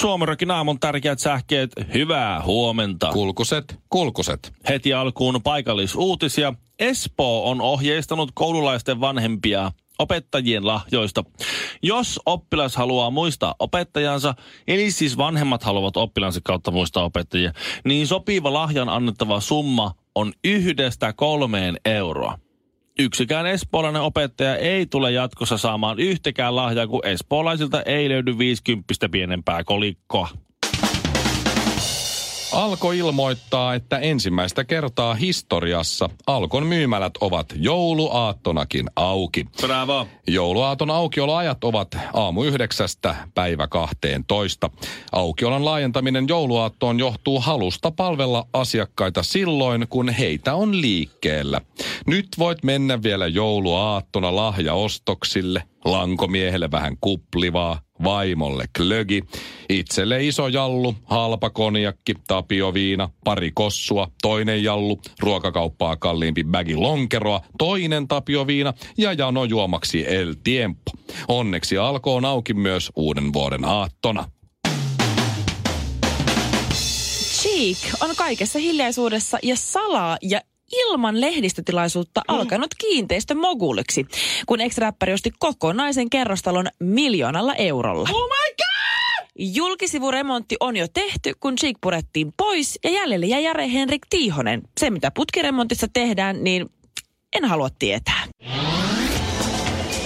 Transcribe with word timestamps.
Suomerokin 0.00 0.50
aamun 0.50 0.80
tärkeät 0.80 1.18
sähkeet, 1.18 1.70
hyvää 1.94 2.42
huomenta. 2.42 3.10
Kulkuset, 3.12 3.78
kulkuset. 3.88 4.52
Heti 4.68 4.94
alkuun 4.94 5.42
paikallisuutisia. 5.42 6.54
Espoo 6.78 7.50
on 7.50 7.60
ohjeistanut 7.60 8.30
koululaisten 8.34 9.00
vanhempia 9.00 9.72
opettajien 9.98 10.66
lahjoista. 10.66 11.24
Jos 11.82 12.20
oppilas 12.26 12.76
haluaa 12.76 13.10
muistaa 13.10 13.54
opettajansa, 13.58 14.34
eli 14.68 14.90
siis 14.90 15.16
vanhemmat 15.16 15.62
haluavat 15.62 15.96
oppilansa 15.96 16.40
kautta 16.44 16.70
muistaa 16.70 17.04
opettajia, 17.04 17.52
niin 17.84 18.06
sopiva 18.06 18.52
lahjan 18.52 18.88
annettava 18.88 19.40
summa 19.40 19.94
on 20.14 20.32
yhdestä 20.44 21.12
kolmeen 21.12 21.76
euroa. 21.84 22.38
Yksikään 23.00 23.46
espoolainen 23.46 24.02
opettaja 24.02 24.56
ei 24.56 24.86
tule 24.86 25.12
jatkossa 25.12 25.58
saamaan 25.58 25.98
yhtäkään 25.98 26.56
lahjaa, 26.56 26.86
kun 26.86 27.06
espoolaisilta 27.06 27.82
ei 27.82 28.08
löydy 28.08 28.38
50 28.38 29.08
pienempää 29.10 29.64
kolikkoa. 29.64 30.28
Alko 32.52 32.92
ilmoittaa, 32.92 33.74
että 33.74 33.98
ensimmäistä 33.98 34.64
kertaa 34.64 35.14
historiassa 35.14 36.10
Alkon 36.26 36.66
myymälät 36.66 37.12
ovat 37.20 37.46
jouluaattonakin 37.56 38.86
auki. 38.96 39.44
Bravo. 39.60 40.06
Jouluaaton 40.28 40.90
aukioloajat 40.90 41.64
ovat 41.64 41.88
aamu 42.14 42.42
yhdeksästä 42.42 43.16
päivä 43.34 43.66
12. 43.66 44.70
Aukiolon 45.12 45.64
laajentaminen 45.64 46.28
jouluaattoon 46.28 46.98
johtuu 46.98 47.40
halusta 47.40 47.90
palvella 47.90 48.46
asiakkaita 48.52 49.22
silloin, 49.22 49.86
kun 49.88 50.08
heitä 50.08 50.54
on 50.54 50.80
liikkeellä. 50.80 51.60
Nyt 52.06 52.28
voit 52.38 52.64
mennä 52.64 53.02
vielä 53.02 53.26
jouluaattona 53.26 54.36
lahjaostoksille, 54.36 55.62
lankomiehelle 55.84 56.70
vähän 56.70 56.96
kuplivaa, 57.00 57.80
vaimolle 58.04 58.64
klögi, 58.78 59.22
itselle 59.68 60.26
iso 60.26 60.48
jallu, 60.48 60.94
halpa 61.04 61.50
konjakki, 61.50 62.14
tapioviina, 62.26 63.08
pari 63.24 63.50
kossua, 63.54 64.08
toinen 64.22 64.64
jallu, 64.64 65.00
ruokakauppaa 65.20 65.96
kalliimpi 65.96 66.44
bägi 66.44 66.76
lonkeroa, 66.76 67.40
toinen 67.58 68.08
tapioviina 68.08 68.74
ja 68.98 69.12
jano 69.12 69.44
juomaksi 69.44 70.06
El 70.06 70.34
Tiempo. 70.44 70.92
Onneksi 71.28 71.78
alkoon 71.78 72.24
auki 72.24 72.54
myös 72.54 72.92
uuden 72.96 73.32
vuoden 73.32 73.64
aattona. 73.64 74.24
Cheek 77.42 77.78
on 78.00 78.16
kaikessa 78.16 78.58
hiljaisuudessa 78.58 79.38
ja 79.42 79.56
salaa 79.56 80.18
ja 80.22 80.40
ilman 80.72 81.20
lehdistötilaisuutta 81.20 82.22
alkanut 82.28 82.74
kiinteistömoguliksi, 82.78 84.06
kun 84.46 84.60
ex-räppäri 84.60 85.12
osti 85.12 85.30
kokonaisen 85.38 86.10
kerrostalon 86.10 86.66
miljoonalla 86.80 87.54
eurolla. 87.54 88.08
Oh 88.12 88.28
my 88.28 88.54
god! 88.56 89.30
Julkisivuremontti 89.38 90.56
on 90.60 90.76
jo 90.76 90.86
tehty, 90.88 91.32
kun 91.40 91.56
Cheek 91.56 91.76
purettiin 91.80 92.32
pois 92.36 92.78
ja 92.84 92.90
jäljelle 92.90 93.26
jäi 93.26 93.44
Jare 93.44 93.72
Henrik 93.72 94.06
Tiihonen. 94.10 94.62
Se, 94.80 94.90
mitä 94.90 95.10
putkiremontissa 95.10 95.86
tehdään, 95.92 96.44
niin 96.44 96.70
en 97.36 97.44
halua 97.44 97.68
tietää. 97.78 98.26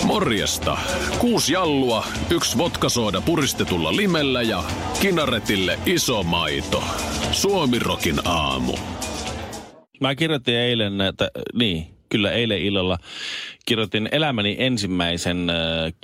Morjesta. 0.05 0.79
Kuusi 1.19 1.53
jallua, 1.53 2.07
yksi 2.31 2.59
vodkasooda 2.59 3.21
puristetulla 3.21 3.97
limellä 3.97 4.43
ja 4.43 4.65
kinaretille 5.01 5.79
iso 5.87 6.23
maito. 6.23 6.85
Suomirokin 7.33 8.29
aamu. 8.29 8.73
Mä 10.05 10.15
kirjoitin 10.15 10.55
eilen, 10.55 11.01
että 11.01 11.31
niin, 11.55 11.87
kyllä 12.09 12.33
eilen 12.33 12.63
illalla 12.63 12.99
kirjoitin 13.67 14.09
elämäni 14.13 14.57
ensimmäisen 14.59 15.51
äh, 15.51 15.57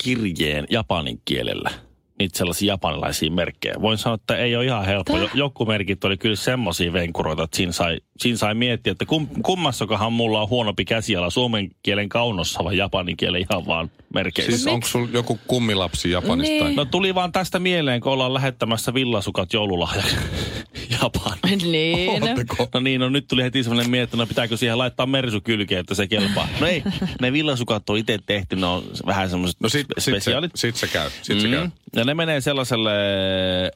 kirjeen 0.02 0.66
japanin 0.70 1.20
kielellä. 1.24 1.70
Niitä 2.18 2.38
sellaisia 2.38 2.72
japanilaisia 2.72 3.30
merkkejä. 3.30 3.74
Voin 3.80 3.98
sanoa, 3.98 4.14
että 4.14 4.36
ei 4.36 4.56
ole 4.56 4.64
ihan 4.64 4.84
helppo. 4.84 5.18
Jo, 5.18 5.28
joku 5.34 5.66
merkit 5.66 6.04
oli 6.04 6.16
kyllä 6.16 6.36
semmoisia 6.36 6.92
venkuroita, 6.92 7.42
että 7.42 7.56
siinä 7.56 7.72
sai, 7.72 8.00
siinä 8.20 8.38
sai 8.38 8.54
miettiä, 8.54 8.90
että 8.90 9.04
kum, 9.06 9.28
kummassakohan 9.42 10.12
mulla 10.12 10.42
on 10.42 10.48
huonompi 10.48 10.84
käsiala, 10.84 11.30
suomen 11.30 11.70
kielen 11.82 12.08
kaunossa 12.08 12.64
vai 12.64 12.76
japanin 12.76 13.16
kielen 13.16 13.40
ihan 13.40 13.66
vaan 13.66 13.90
merkeissä. 14.14 14.52
Siis 14.52 14.66
onko 14.66 14.86
sulla 14.86 15.08
joku 15.12 15.38
kummilapsi 15.46 16.10
Japanista? 16.10 16.64
Niin. 16.64 16.76
No 16.76 16.84
tuli 16.84 17.14
vaan 17.14 17.32
tästä 17.32 17.58
mieleen, 17.58 18.00
kun 18.00 18.12
ollaan 18.12 18.34
lähettämässä 18.34 18.94
villasukat 18.94 19.52
joululahjaksi 19.52 20.16
Japaniin. 21.02 21.72
Niin. 21.72 22.22
Ootteko? 22.22 22.68
No 22.74 22.80
niin, 22.80 23.00
no 23.00 23.08
nyt 23.08 23.28
tuli 23.28 23.42
heti 23.42 23.62
semmoinen 23.62 23.90
miettä, 23.90 24.16
no 24.16 24.26
pitääkö 24.26 24.56
siihen 24.56 24.78
laittaa 24.78 25.06
mersu 25.06 25.40
kylkeen, 25.40 25.80
että 25.80 25.94
se 25.94 26.06
kelpaa. 26.06 26.48
No 26.60 26.66
ei, 26.66 26.82
ne 27.20 27.32
villasukat 27.32 27.90
on 27.90 27.98
itse 27.98 28.18
tehty, 28.26 28.56
ne 28.56 28.66
on 28.66 28.82
vähän 29.06 29.30
semmoiset 29.30 29.60
No 29.60 29.68
sit, 29.68 29.86
sit, 29.98 30.04
se, 30.04 30.10
spesiaalit. 30.10 30.50
sit 30.54 30.76
se 30.76 30.86
käy, 30.86 31.10
sit 31.22 31.40
se 31.40 31.48
käy. 31.48 31.64
Mm. 31.64 31.72
Ja 31.96 32.04
ne 32.04 32.14
menee 32.14 32.40
sellaiselle 32.40 32.90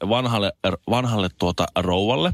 vanhalle, 0.08 0.52
vanhalle 0.90 1.28
tuota 1.38 1.66
rouvalle, 1.78 2.32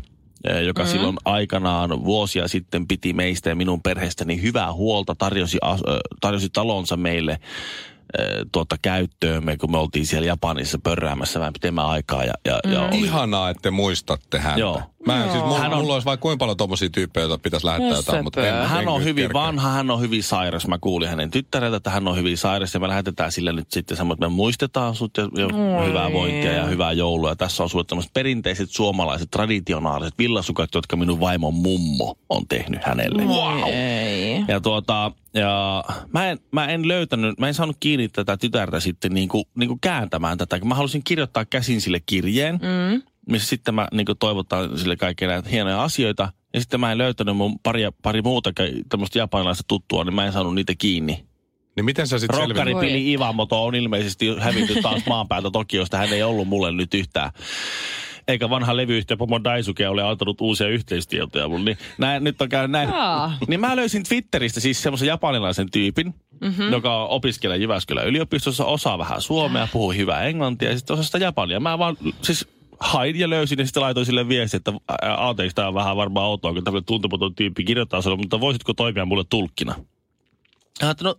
joka 0.66 0.82
mm. 0.82 0.88
silloin 0.88 1.16
aikanaan 1.24 2.04
vuosia 2.04 2.48
sitten 2.48 2.88
piti 2.88 3.12
meistä 3.12 3.48
ja 3.48 3.56
minun 3.56 3.82
perheestäni 3.82 4.42
hyvää 4.42 4.72
huolta, 4.72 5.14
tarjosi, 5.14 5.58
ö, 5.64 5.98
tarjosi 6.20 6.48
talonsa 6.48 6.96
meille 6.96 7.32
eh, 7.32 8.26
tuota 8.52 8.76
käyttöömme, 8.82 9.56
kun 9.56 9.70
me 9.70 9.78
oltiin 9.78 10.06
siellä 10.06 10.26
Japanissa 10.26 10.78
pörräämässä 10.82 11.40
vähän 11.40 11.52
pitemmän 11.52 11.86
aikaa. 11.86 12.24
Ja, 12.24 12.34
ja, 12.44 12.60
mm. 12.66 12.72
ja 12.72 12.80
oli, 12.82 12.98
Ihanaa, 12.98 13.50
että 13.50 13.62
te 13.62 13.70
muistatte 13.70 14.38
häntä. 14.38 14.60
Joo. 14.60 14.82
Mä 15.06 15.24
en, 15.24 15.30
siis, 15.32 15.44
mulla, 15.44 15.58
Hän 15.58 15.72
on- 15.72 15.78
mulla 15.80 15.94
olisi 15.94 16.04
vaikka 16.06 16.22
kuinka 16.22 16.38
paljon 16.38 16.56
tommosia 16.56 16.90
tyyppejä, 16.90 17.22
joita 17.26 17.42
pitäisi 17.42 17.66
lähettää 17.66 17.96
jotain, 17.96 18.24
mutta 18.24 18.46
en, 18.46 18.68
hän 18.68 18.82
en 18.82 18.88
on 18.88 19.00
hyvin 19.04 19.22
kerkeä. 19.24 19.42
vanha, 19.42 19.68
hän 19.70 19.90
on 19.90 20.00
hyvin 20.00 20.22
sairas. 20.22 20.66
Mä 20.66 20.78
kuulin 20.78 21.08
hänen 21.08 21.30
tyttäreltä, 21.30 21.76
että 21.76 21.90
hän 21.90 22.08
on 22.08 22.16
hyvin 22.16 22.38
sairas 22.38 22.74
ja 22.74 22.80
me 22.80 22.88
lähetetään 22.88 23.32
sille 23.32 23.52
nyt 23.52 23.70
sitten 23.70 23.96
semmoinen, 23.96 24.16
että 24.18 24.28
me 24.28 24.34
muistetaan 24.34 24.94
sut 24.94 25.16
ja, 25.16 25.22
ja 25.22 25.82
hyvää 25.84 26.12
vointia 26.12 26.52
ja 26.52 26.64
hyvää 26.66 26.92
joulua. 26.92 27.28
Ja 27.28 27.36
tässä 27.36 27.62
on 27.62 27.70
sulle 27.70 27.84
tämmöiset 27.84 28.12
perinteiset 28.12 28.70
suomalaiset, 28.70 29.30
traditionaaliset 29.30 30.14
villasukat, 30.18 30.70
jotka 30.74 30.96
minun 30.96 31.20
vaimon 31.20 31.54
mummo 31.54 32.18
on 32.28 32.46
tehnyt 32.48 32.84
hänelle. 32.84 33.22
Wow. 33.24 33.62
Ei. 33.72 34.44
Ja 34.48 34.60
tuota, 34.60 35.12
ja 35.34 35.84
mä 36.14 36.30
en, 36.30 36.38
mä 36.52 36.66
en 36.66 36.88
löytänyt, 36.88 37.38
mä 37.38 37.48
en 37.48 37.54
saanut 37.54 37.76
kiinni 37.80 38.08
tätä 38.08 38.36
tytärtä 38.36 38.80
sitten 38.80 39.12
niinku, 39.14 39.44
niinku 39.54 39.78
kääntämään 39.80 40.38
tätä. 40.38 40.58
Mä 40.64 40.74
halusin 40.74 41.04
kirjoittaa 41.04 41.44
käsin 41.44 41.80
sille 41.80 42.00
kirjeen, 42.06 42.54
mm. 42.54 43.02
Missä 43.28 43.48
sitten 43.48 43.74
mä 43.74 43.88
niinku 43.92 44.14
toivotan 44.14 44.78
sille 44.78 44.96
kaikkea 44.96 45.28
näitä 45.28 45.48
hienoja 45.48 45.82
asioita. 45.82 46.32
Ja 46.54 46.60
sitten 46.60 46.80
mä 46.80 46.92
en 46.92 46.98
löytänyt 46.98 47.36
mun 47.36 47.58
pari, 47.58 47.82
pari 48.02 48.22
muuta 48.22 48.52
tämmöistä 48.88 49.18
japanilaista 49.18 49.64
tuttua, 49.68 50.04
niin 50.04 50.14
mä 50.14 50.26
en 50.26 50.32
saanut 50.32 50.54
niitä 50.54 50.74
kiinni. 50.78 51.24
Niin 51.76 51.84
miten 51.84 52.06
sä 52.06 52.18
sitten 52.18 52.38
Rokkari? 52.38 52.74
Pili 52.74 53.12
Ivamoto 53.12 53.64
on 53.64 53.74
ilmeisesti 53.74 54.36
hävinnyt 54.38 54.78
taas 54.82 55.06
maan 55.08 55.28
päältä 55.28 55.50
Tokiosta. 55.50 55.96
Hän 55.96 56.12
ei 56.12 56.22
ollut 56.22 56.48
mulle 56.48 56.72
nyt 56.72 56.94
yhtään. 56.94 57.30
Eikä 58.28 58.50
vanha 58.50 58.76
levyyhtiö 58.76 59.16
Pomo 59.16 59.44
Daisuke 59.44 59.88
ole 59.88 60.02
antanut 60.02 60.40
uusia 60.40 60.68
yhteistietoja 60.68 61.48
mulle. 61.48 61.64
Niin 61.64 61.78
näin, 61.98 62.24
nyt 62.24 62.42
on 62.42 62.48
käynyt 62.48 62.70
näin. 62.70 62.90
Aa. 62.90 63.38
Niin 63.48 63.60
mä 63.60 63.76
löysin 63.76 64.02
Twitteristä 64.02 64.60
siis 64.60 64.82
semmoisen 64.82 65.08
japanilaisen 65.08 65.70
tyypin, 65.70 66.14
mm-hmm. 66.40 66.72
joka 66.72 67.04
opiskelee 67.04 67.56
Jyväskylän 67.56 68.06
yliopistossa, 68.06 68.64
osaa 68.64 68.98
vähän 68.98 69.20
suomea, 69.20 69.68
puhuu 69.72 69.92
hyvää 69.92 70.22
englantia 70.22 70.70
ja 70.70 70.78
sitten 70.78 70.94
osaa 70.94 71.04
sitä 71.04 71.18
japania. 71.18 71.60
Mä 71.60 71.78
vaan 71.78 71.96
siis 72.22 72.48
hain 72.80 73.18
ja 73.18 73.30
löysin 73.30 73.58
ja 73.58 73.64
sitten 73.64 73.82
laitoin 73.82 74.06
sille 74.06 74.28
viesti, 74.28 74.56
että 74.56 74.72
anteeksi, 75.16 75.54
tämä 75.54 75.68
on 75.68 75.74
vähän 75.74 75.96
varmaan 75.96 76.26
outoa, 76.26 76.52
kun 76.52 76.64
tämmöinen 76.64 76.84
tuntematon 76.84 77.34
tyyppi 77.34 77.64
kirjoittaa 77.64 78.02
sulle, 78.02 78.16
mutta 78.16 78.40
voisitko 78.40 78.74
toimia 78.74 79.04
mulle 79.04 79.24
tulkkina? 79.30 79.74
Ja 80.80 80.86
ajattelin, 80.86 81.08
no 81.08 81.14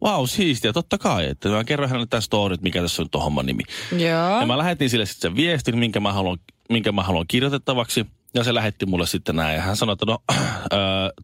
vau, 0.00 0.26
siistiä, 0.26 0.72
totta 0.72 0.98
kai. 0.98 1.26
Että 1.26 1.48
mä 1.48 1.64
kerroin 1.64 1.90
hänelle 1.90 2.06
tämän 2.06 2.22
story, 2.22 2.54
että 2.54 2.64
mikä 2.64 2.82
tässä 2.82 3.02
on 3.02 3.10
tuon 3.10 3.24
homman 3.24 3.46
nimi. 3.46 3.62
Joo. 3.92 4.40
Ja 4.40 4.46
mä 4.46 4.58
lähetin 4.58 4.90
sille 4.90 5.06
sitten 5.06 5.30
sen 5.30 5.36
viestin, 5.36 5.78
minkä 5.78 6.00
mä 6.00 6.12
haluan, 6.12 6.38
minkä 6.68 6.92
mä 6.92 7.02
haluan 7.02 7.26
kirjoitettavaksi. 7.28 8.06
Ja 8.34 8.44
se 8.44 8.54
lähetti 8.54 8.86
mulle 8.86 9.06
sitten 9.06 9.36
näin. 9.36 9.56
Ja 9.56 9.62
hän 9.62 9.76
sanoi, 9.76 9.92
että 9.92 10.06
no, 10.06 10.18
ö, 10.72 10.76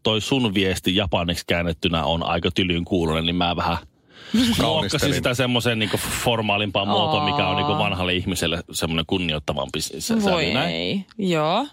toi 0.03 0.21
sun 0.21 0.53
viesti 0.53 0.95
japaniksi 0.95 1.43
käännettynä 1.47 2.03
on 2.03 2.23
aika 2.23 2.51
tylyyn 2.51 2.85
kuulonen, 2.85 3.25
niin 3.25 3.35
mä 3.35 3.55
vähän 3.55 3.77
muokkasin 4.61 5.13
sitä 5.13 5.33
semmoisen 5.33 5.79
niin 5.79 5.89
formaalimpaan 6.23 6.87
muotoon, 6.87 7.23
mikä 7.31 7.47
on 7.47 7.55
niin 7.55 7.67
vanhalle 7.77 8.13
ihmiselle 8.13 8.63
semmoinen 8.71 9.05
kunnioittavampi. 9.07 9.81
Se, 9.81 10.01
se 10.01 10.21
Voi 10.23 10.53
näin. 10.53 10.75
ei. 10.75 11.05
Joo. 11.17 11.67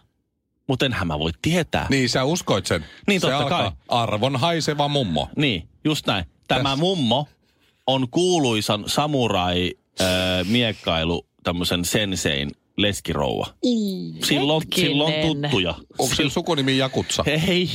Mutta 0.68 0.86
enhän 0.86 1.06
mä 1.06 1.18
voi 1.18 1.30
tietää. 1.42 1.86
Niin, 1.90 2.08
sä 2.08 2.24
uskoit 2.24 2.66
sen. 2.66 2.84
Niin, 3.06 3.20
se 3.20 3.26
totta 3.26 3.42
alkaa 3.42 3.62
kai. 3.62 3.72
arvon 3.88 4.36
haiseva 4.36 4.88
mummo. 4.88 5.28
Niin, 5.36 5.68
just 5.84 6.06
näin. 6.06 6.24
Tämä 6.48 6.62
Tässä. 6.62 6.76
mummo 6.76 7.28
on 7.86 8.08
kuuluisan 8.10 8.84
samurai 8.86 9.72
äh, 10.00 10.06
miekkailu 10.48 11.26
tämmöisen 11.44 11.84
sensein 11.84 12.50
leskirouva. 12.76 13.46
Silloin, 14.24 14.62
silloin 14.74 15.14
tuttuja. 15.26 15.74
Onko 15.98 16.14
sillä 16.14 16.30
sukunimi 16.30 16.78
Jakutsa? 16.78 17.24
Ei, 17.26 17.70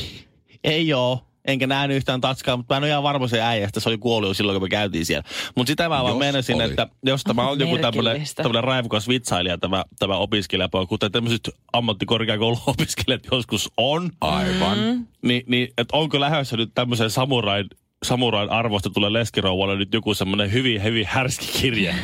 ei 0.64 0.92
oo. 0.92 1.20
Enkä 1.44 1.66
nähnyt 1.66 1.96
yhtään 1.96 2.20
tatskaa, 2.20 2.56
mutta 2.56 2.74
mä 2.74 2.76
en 2.76 2.82
ole 2.82 2.90
ihan 2.90 3.02
varma 3.02 3.28
se 3.28 3.40
äijästä. 3.42 3.80
Se 3.80 3.88
oli 3.88 3.98
kuollut 3.98 4.30
jo 4.30 4.34
silloin, 4.34 4.56
kun 4.56 4.62
me 4.62 4.68
käytiin 4.68 5.06
siellä. 5.06 5.28
Mutta 5.54 5.70
sitä 5.70 5.82
mä 5.82 6.02
vaan 6.02 6.06
Jos 6.06 6.18
meinasin, 6.18 6.56
oli. 6.56 6.64
että 6.64 6.88
jos 7.02 7.24
tämä 7.24 7.48
on 7.48 7.60
joku 7.60 7.78
tämmöinen, 7.78 8.64
raivokas 8.64 9.08
vitsailija, 9.08 9.58
tämä, 9.58 9.84
tämä 9.98 10.16
opiskelijapoika, 10.16 10.88
kuten 10.88 11.12
tämmöiset 11.12 11.50
ammattikorkeakouluopiskelijat 11.72 13.22
joskus 13.32 13.70
on, 13.76 14.10
Aivan. 14.20 14.78
Mm. 14.78 15.06
niin, 15.22 15.42
niin 15.46 15.68
että 15.78 15.96
onko 15.96 16.20
lähdössä 16.20 16.56
nyt 16.56 16.70
tämmöisen 16.74 17.10
samurain, 17.10 17.66
samurain 18.02 18.50
arvostetulle 18.50 19.12
leskirouvalle 19.12 19.76
nyt 19.76 19.94
joku 19.94 20.14
semmoinen 20.14 20.52
hyvin, 20.52 20.82
hyvin 20.82 21.06
härski 21.06 21.46
kirje. 21.60 21.94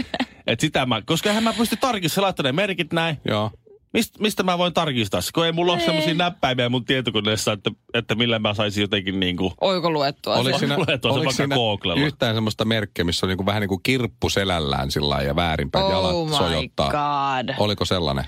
Et 0.46 0.60
sitä 0.60 0.86
mä, 0.86 1.02
koska 1.02 1.28
eihän 1.28 1.44
mä 1.44 1.52
pysty 1.52 1.76
tarkistamaan, 1.76 2.24
laittamaan 2.24 2.54
ne 2.54 2.62
merkit 2.62 2.92
näin. 2.92 3.16
Joo. 3.24 3.50
Mist, 3.92 4.18
mistä 4.20 4.42
mä 4.42 4.58
voin 4.58 4.74
tarkistaa 4.74 5.20
se? 5.20 5.30
Kun 5.34 5.46
ei 5.46 5.52
mulla 5.52 5.72
ole 5.72 5.80
Ei. 5.80 5.86
semmoisia 5.86 6.14
näppäimiä 6.14 6.68
mun 6.68 6.84
tietokoneessa, 6.84 7.52
että, 7.52 7.70
että 7.94 8.14
millä 8.14 8.38
mä 8.38 8.54
saisin 8.54 8.80
jotenkin 8.80 9.20
niinku... 9.20 9.52
Oiko 9.60 9.90
luettua 9.90 10.34
Oliko 10.36 10.58
se? 10.58 10.60
siinä, 10.60 10.74
tuossa 10.76 10.92
oliko 11.02 11.14
vaikka 11.16 11.32
siinä 11.32 11.54
Googlella. 11.56 12.02
yhtään 12.06 12.34
semmoista 12.34 12.64
merkkiä, 12.64 13.04
missä 13.04 13.26
on 13.26 13.28
niinku 13.28 13.46
vähän 13.46 13.60
niin 13.60 13.68
kuin 13.68 13.80
kirppu 13.82 14.30
selällään 14.30 14.90
sillä 14.90 15.22
ja 15.22 15.36
väärinpäin 15.36 15.84
Oh 15.84 15.90
jalat 15.90 16.38
sojottaa? 16.38 16.90
god. 16.90 17.54
Oliko 17.58 17.84
sellainen? 17.84 18.24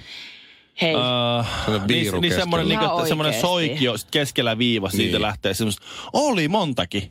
Hei, 0.81 0.95
Uh, 0.95 1.47
Semmoinen 1.65 1.89
viiru 1.89 2.21
niin, 2.21 2.31
niin 2.31 2.41
semmoinen, 2.41 2.69
niin, 2.69 2.81
että 2.81 2.95
Ihan 2.95 3.07
semmoinen 3.09 3.35
oikeesti. 3.35 3.47
soikio 3.49 3.97
sit 3.97 4.09
keskellä 4.11 4.59
viiva, 4.59 4.91
siitä 4.91 5.13
Niin. 5.13 5.23
lähtee 5.23 5.55
semmoista. 5.55 5.87
Oli 6.13 6.49
montakin. 6.49 7.11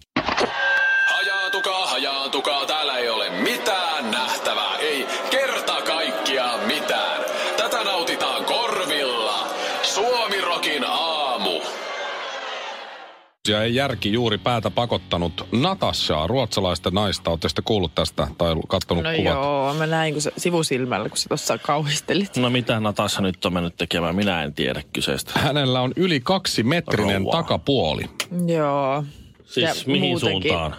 Ja 13.48 13.64
ei 13.64 13.76
järki 13.76 14.14
juuri 14.14 14.38
päätä 14.38 14.70
pakottanut 14.72 15.48
Natashaa, 15.52 16.28
ruotsalaista 16.28 16.92
naista. 16.92 17.30
Oletteko 17.30 17.52
te 17.56 17.62
kuullut 17.66 17.96
tästä 17.96 18.28
tai 18.38 18.56
katsonut 18.68 19.04
no 19.04 19.10
kuvat? 19.16 19.26
joo, 19.34 19.74
mä 19.74 19.88
näin 19.88 20.14
kun 20.14 20.22
se, 20.22 20.32
sivusilmällä, 20.38 21.10
kun 21.10 21.18
sä 21.18 21.30
tuossa 21.30 21.58
kauhistelit. 21.58 22.38
No 22.38 22.50
mitä 22.50 22.80
Natasha 22.80 23.22
nyt 23.22 23.46
on 23.46 23.54
mennyt 23.54 23.76
tekemään? 23.78 24.16
Minä 24.16 24.44
en 24.44 24.54
tiedä 24.54 24.84
kyseistä. 24.94 25.40
Hänellä 25.40 25.82
on 25.82 25.94
yli 25.96 26.20
kaksi 26.20 26.64
metrinen 26.64 27.22
Rouva. 27.22 27.32
takapuoli. 27.32 28.04
Joo. 28.48 29.04
Siis 29.46 29.68
Ja 29.68 29.74
mihin 29.88 30.10
muutenkin. 30.10 30.42
suuntaan? 30.52 30.76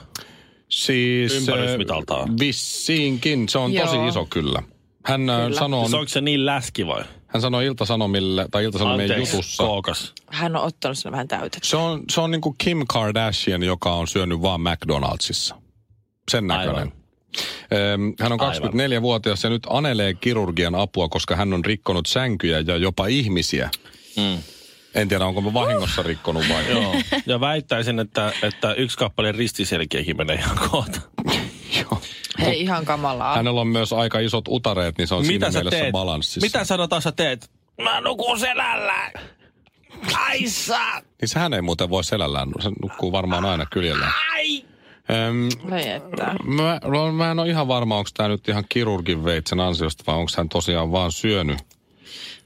Siis 0.69 1.35
Ympärysmitaltaan. 1.35 2.29
äh, 2.31 2.37
vissiinkin, 2.41 3.49
se 3.49 3.59
on 3.59 3.73
Joo. 3.73 3.87
tosi 3.87 4.07
iso 4.07 4.27
kyllä. 4.31 4.63
Hän 5.05 5.31
äh, 5.31 5.43
Kyllä. 5.45 5.59
sanoo, 5.59 5.83
Siis 5.85 5.95
onko 5.95 6.09
se 6.09 6.21
niin 6.21 6.47
läski 6.47 6.87
vai? 6.87 7.05
Hän 7.29 7.43
sanoi 7.43 7.67
Iltasanomille, 7.67 8.49
tai 8.51 8.65
Iltasanomien 8.65 9.11
Anteeksi, 9.11 9.37
jutussa. 9.37 9.63
kookas. 9.63 10.15
Hän 10.27 10.57
on 10.57 10.65
ottanut 10.65 10.99
sen 10.99 11.13
vähän 11.13 11.29
täytettä. 11.29 11.69
Se 11.69 11.77
on, 11.77 12.03
se 12.11 12.21
on 12.21 12.31
niin 12.31 12.41
kuin 12.41 12.55
Kim 12.59 12.85
Kardashian, 12.89 13.63
joka 13.63 13.93
on 13.95 14.09
syönyt 14.09 14.43
vaan 14.43 14.61
McDonaldsissa. 14.61 15.57
Sen 16.31 16.47
näköinen. 16.47 16.77
Aivan. 16.77 16.93
Hän 18.21 18.33
on 18.33 18.41
24-vuotias 18.41 19.45
ja 19.45 19.51
nyt 19.51 19.67
anelee 19.71 20.15
kirurgian 20.15 20.75
apua, 20.75 21.09
koska 21.09 21.37
hän 21.37 21.53
on 21.53 21.65
rikkonut 21.65 22.07
sänkyjä 22.07 22.61
ja 22.67 22.77
jopa 22.77 23.07
ihmisiä. 23.07 23.71
Mm. 24.17 24.39
En 24.95 25.09
tiedä, 25.09 25.27
onko 25.27 25.41
mä 25.41 25.55
vahingossa 25.55 26.03
rikkonut 26.03 26.45
vai. 26.49 26.71
Joo. 26.71 26.95
Ja 27.27 27.41
väittäisin, 27.41 27.99
että, 27.99 28.33
että 28.43 28.75
yksi 28.75 28.99
kappale 28.99 29.33
ristiselkiäkin 29.33 30.17
menee 30.17 30.37
ihan 30.37 30.59
kohta. 30.71 31.01
Hei, 32.49 32.61
ihan 32.61 32.85
kamalaa. 32.85 33.37
Hänellä 33.37 33.61
on 33.61 33.67
myös 33.67 33.93
aika 33.93 34.19
isot 34.19 34.45
utareet, 34.49 34.99
niin 34.99 35.09
se 35.09 35.15
on 35.15 35.21
Mitä 35.21 35.31
siinä 35.33 35.51
sä 35.51 35.59
mielessä 35.59 35.81
teet? 35.81 35.93
balanssissa. 35.93 36.41
Mitä 36.47 36.65
sä 36.65 36.77
Natasha 36.77 37.13
teet? 37.13 37.51
Mä 37.83 38.01
nukun 38.01 38.39
selällä. 38.41 39.13
Aissa. 40.15 40.79
Niin 41.21 41.29
sehän 41.29 41.55
ei 41.55 41.63
muuten 41.63 41.91
voi 41.91 42.05
selällään, 42.05 42.49
se 42.61 42.71
nukkuu 42.83 43.13
varmaan 43.13 43.45
aina 43.45 43.67
kyljellään. 43.71 44.13
Ai. 44.33 44.65
Öm, 45.11 45.49
että. 45.79 46.35
mä, 46.45 46.81
no, 46.85 47.13
mä 47.13 47.31
en 47.31 47.39
ole 47.39 47.49
ihan 47.49 47.69
varma, 47.69 47.99
onko 47.99 48.11
tämä 48.15 48.29
nyt 48.29 48.49
ihan 48.49 48.65
kirurgin 48.69 49.25
veitsen 49.25 49.61
ansiosta 49.61 50.05
vai 50.07 50.17
onko 50.17 50.31
hän 50.37 50.49
tosiaan 50.49 50.93
vaan 50.93 51.13
syönyt. 51.13 51.59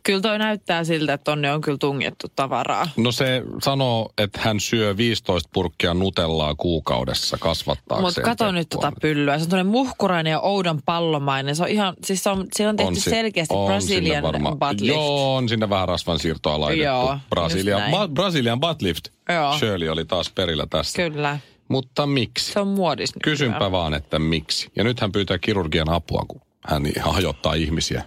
Kyllä 0.03 0.20
toi 0.20 0.38
näyttää 0.38 0.85
siltä, 0.85 1.12
että 1.12 1.25
tonne 1.25 1.53
on 1.53 1.61
kyllä 1.61 1.79
tungettu 1.79 2.26
tavaraa. 2.37 2.88
No 2.97 3.12
se 3.12 3.43
sanoo, 3.62 4.12
että 4.19 4.41
hän 4.43 4.61
syö 4.61 4.97
15 4.97 5.50
purkkia 5.53 5.94
nutellaa 5.94 6.55
kuukaudessa 6.55 7.37
kasvattaakseen. 7.41 8.03
Mutta 8.03 8.20
kato 8.20 8.53
nyt 8.53 8.69
tota 8.69 8.93
pyllyä. 9.03 9.38
Se 9.38 9.43
on 9.44 9.49
tuonne 9.50 9.70
muhkurainen 9.70 10.31
ja 10.31 10.41
oudon 10.41 10.81
pallomainen. 10.85 11.56
Se 11.56 11.62
on 11.62 11.69
ihan, 11.69 11.94
siis 12.05 12.23
se 12.23 12.31
on, 12.31 12.47
siellä 12.56 12.70
on 12.70 12.76
tehty 12.76 12.94
si- 12.94 13.11
selkeästi 13.11 13.55
on 13.55 13.67
Brazilian 13.67 14.05
sinne 14.05 14.23
varmaan- 14.23 14.59
butt 14.59 14.81
lift. 14.81 14.94
Joo, 14.94 15.37
on 15.37 15.49
sinne 15.49 15.70
vähän 15.70 15.88
rasvan 15.88 16.19
siirtoa 16.19 16.61
laitettu. 16.61 16.85
Joo, 16.85 17.19
Brasilian, 17.31 17.82
ba- 17.93 18.08
Brazilian 18.15 18.61
butt 18.61 18.82
lift. 18.82 19.08
Joo. 19.29 19.58
Shirley 19.58 19.88
oli 19.88 20.05
taas 20.05 20.31
perillä 20.31 20.67
tässä. 20.70 21.03
Kyllä. 21.11 21.38
Mutta 21.69 22.06
miksi? 22.06 22.53
Se 22.53 22.61
on 22.61 22.69
muodis. 22.69 23.12
Kysynpä 23.23 23.73
vaan, 23.73 23.94
että 23.94 24.19
miksi. 24.19 24.70
Ja 24.76 24.85
nyt 24.85 25.00
hän 25.00 25.12
pyytää 25.12 25.38
kirurgian 25.38 25.88
apua, 25.88 26.25
kun 26.29 26.41
hän 26.67 26.82
hajottaa 27.00 27.55
ihmisiä. 27.55 28.05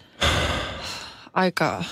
Aika, 1.36 1.84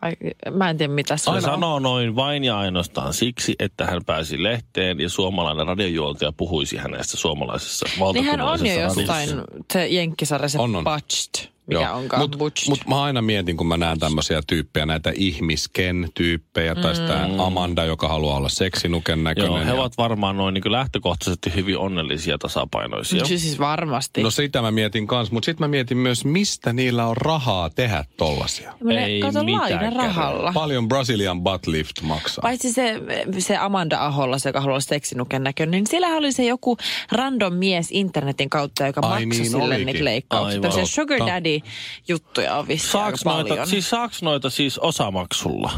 ai, 0.00 0.12
mä 0.50 0.70
en 0.70 0.78
tiedä 0.78 0.92
mitä 0.92 1.16
on. 1.26 1.42
sanoo 1.42 1.78
noin 1.78 2.16
vain 2.16 2.44
ja 2.44 2.58
ainoastaan 2.58 3.14
siksi, 3.14 3.54
että 3.58 3.86
hän 3.86 4.04
pääsi 4.04 4.42
lehteen 4.42 5.00
ja 5.00 5.08
suomalainen 5.08 5.66
radiojuontaja 5.66 6.32
puhuisi 6.32 6.76
hänestä 6.76 7.16
suomalaisessa 7.16 7.86
Niin 8.12 8.24
hän 8.24 8.40
on 8.40 8.40
jo 8.40 8.46
valtakunnallisessa 8.46 9.00
jostain, 9.00 9.64
se 9.72 9.86
jenkkisarja, 9.86 10.48
se 10.48 10.58
On, 10.58 10.76
on. 10.76 10.84
Butched, 10.84 11.53
mikä 11.66 11.92
onkaan 11.92 12.22
Mutta 12.22 12.38
Butched. 12.38 12.68
mut 12.68 12.80
mä 12.88 13.02
aina 13.02 13.22
mietin, 13.22 13.56
kun 13.56 13.66
mä 13.66 13.76
näen 13.76 13.98
tämmöisiä 13.98 14.40
tyyppejä, 14.46 14.86
näitä 14.86 15.12
ihmisken-tyyppejä, 15.14 16.74
tai 16.74 16.96
sitä 16.96 17.28
Amanda, 17.38 17.84
joka 17.84 18.08
haluaa 18.08 18.36
olla 18.36 18.48
seksinuken 18.48 19.24
näköinen. 19.24 19.52
Joo, 19.52 19.64
he 19.64 19.70
ja- 19.70 19.74
ovat 19.74 19.98
varmaan 19.98 20.36
noin 20.36 20.54
niin 20.54 20.72
lähtökohtaisesti 20.72 21.54
hyvin 21.54 21.78
onnellisia 21.78 22.38
tasapainoisia. 22.38 23.24
Siis, 23.24 23.42
siis 23.42 23.58
varmasti. 23.58 24.22
No 24.22 24.30
sitä 24.30 24.62
mä 24.62 24.70
mietin 24.70 25.06
kans, 25.06 25.30
mutta 25.32 25.44
sitten 25.46 25.64
mä 25.64 25.68
mietin 25.68 25.96
myös, 25.98 26.24
mistä 26.24 26.72
niillä 26.72 27.06
on 27.06 27.16
rahaa 27.16 27.70
tehdä 27.70 28.04
tollasia. 28.16 28.72
Ei 28.90 29.22
mitään 29.22 29.52
laina 29.52 29.90
rahalla. 29.90 30.52
Paljon 30.52 30.88
Brazilian 30.88 31.42
butt 31.42 31.66
lift 31.66 32.02
maksaa. 32.02 32.42
Paitsi 32.42 32.72
se, 32.72 33.00
se 33.38 33.56
Amanda 33.56 34.04
Aholla, 34.04 34.38
se 34.38 34.48
joka 34.48 34.60
haluaa 34.60 34.74
olla 34.74 34.80
seksinuken 34.80 35.42
näköinen, 35.42 35.70
niin 35.72 35.86
siellä 35.86 36.06
oli 36.08 36.32
se 36.32 36.44
joku 36.44 36.76
random 37.12 37.52
mies 37.54 37.88
internetin 37.90 38.50
kautta, 38.50 38.86
joka 38.86 39.00
Ai 39.00 39.26
maksoi 39.26 39.26
niin 39.42 39.50
sille 39.50 39.64
olikin. 39.64 39.86
niitä 39.86 40.04
leikkauksia. 40.04 40.60
Aivan. 40.72 40.86
Sugar 40.86 41.18
Totta. 41.18 41.34
Daddy 41.60 41.72
juttuja 42.08 42.56
on 42.56 42.68
vissiin 42.68 43.02
aika 43.04 43.16
Saaks 43.16 43.24
noita, 43.24 43.48
paljon. 43.48 43.66
siis 43.66 43.90
saaks 43.90 44.22
noita 44.22 44.50
siis 44.50 44.78
osamaksulla? 44.78 45.72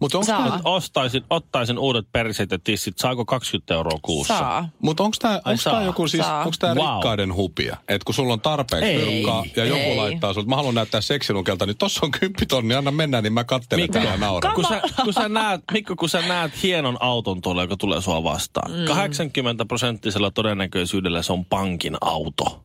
Mutta 0.00 0.18
onko 0.18 0.26
tämä 0.26 0.60
Ostaisin, 0.64 1.24
ottaisin 1.30 1.78
uudet 1.78 2.06
perseet 2.12 2.50
ja 2.50 2.58
tissit. 2.64 2.98
Saako 2.98 3.24
20 3.24 3.74
euroa 3.74 3.98
kuussa? 4.02 4.38
Saa. 4.38 4.68
Mut 4.82 5.00
onks 5.00 5.18
tää, 5.18 5.32
Ai 5.32 5.40
onks 5.52 5.64
tää 5.64 5.82
joku 5.82 6.08
siis, 6.08 6.26
Saa. 6.26 6.44
onks 6.44 6.58
tää 6.58 6.74
Wow. 6.74 6.94
rikkaiden 6.94 7.34
hupia? 7.34 7.76
Et 7.88 8.04
kun 8.04 8.14
sulla 8.14 8.32
on 8.32 8.40
tarpeeksi 8.40 9.04
pyrkkaa 9.04 9.44
ja 9.56 9.64
joku 9.64 9.80
Ei. 9.80 9.96
laittaa 9.96 10.32
sulta, 10.32 10.48
mä 10.48 10.56
haluan 10.56 10.74
näyttää 10.74 11.00
seksinukelta, 11.00 11.66
niin 11.66 11.76
tossa 11.76 12.00
on 12.06 12.10
10 12.10 12.32
tonni, 12.48 12.74
anna 12.74 12.90
mennä, 12.90 13.20
niin 13.22 13.32
mä 13.32 13.44
kattelen 13.44 13.82
Mikko, 13.84 13.98
tätä 13.98 14.10
ja 14.10 14.16
nauran. 14.16 14.54
kun 14.54 14.64
sä, 14.68 14.82
kun 15.04 15.12
sä 15.12 15.28
näet, 15.28 15.60
Mikko, 15.72 15.96
kun 15.96 16.08
sä 16.08 16.22
näet 16.28 16.62
hienon 16.62 16.96
auton 17.00 17.40
tuolla, 17.42 17.62
joka 17.62 17.76
tulee 17.76 18.00
sua 18.00 18.24
vastaan. 18.24 18.70
Mm. 18.72 18.84
80 18.84 19.64
prosenttisella 19.64 20.30
todennäköisyydellä 20.30 21.22
se 21.22 21.32
on 21.32 21.44
pankin 21.44 21.96
auto. 22.00 22.64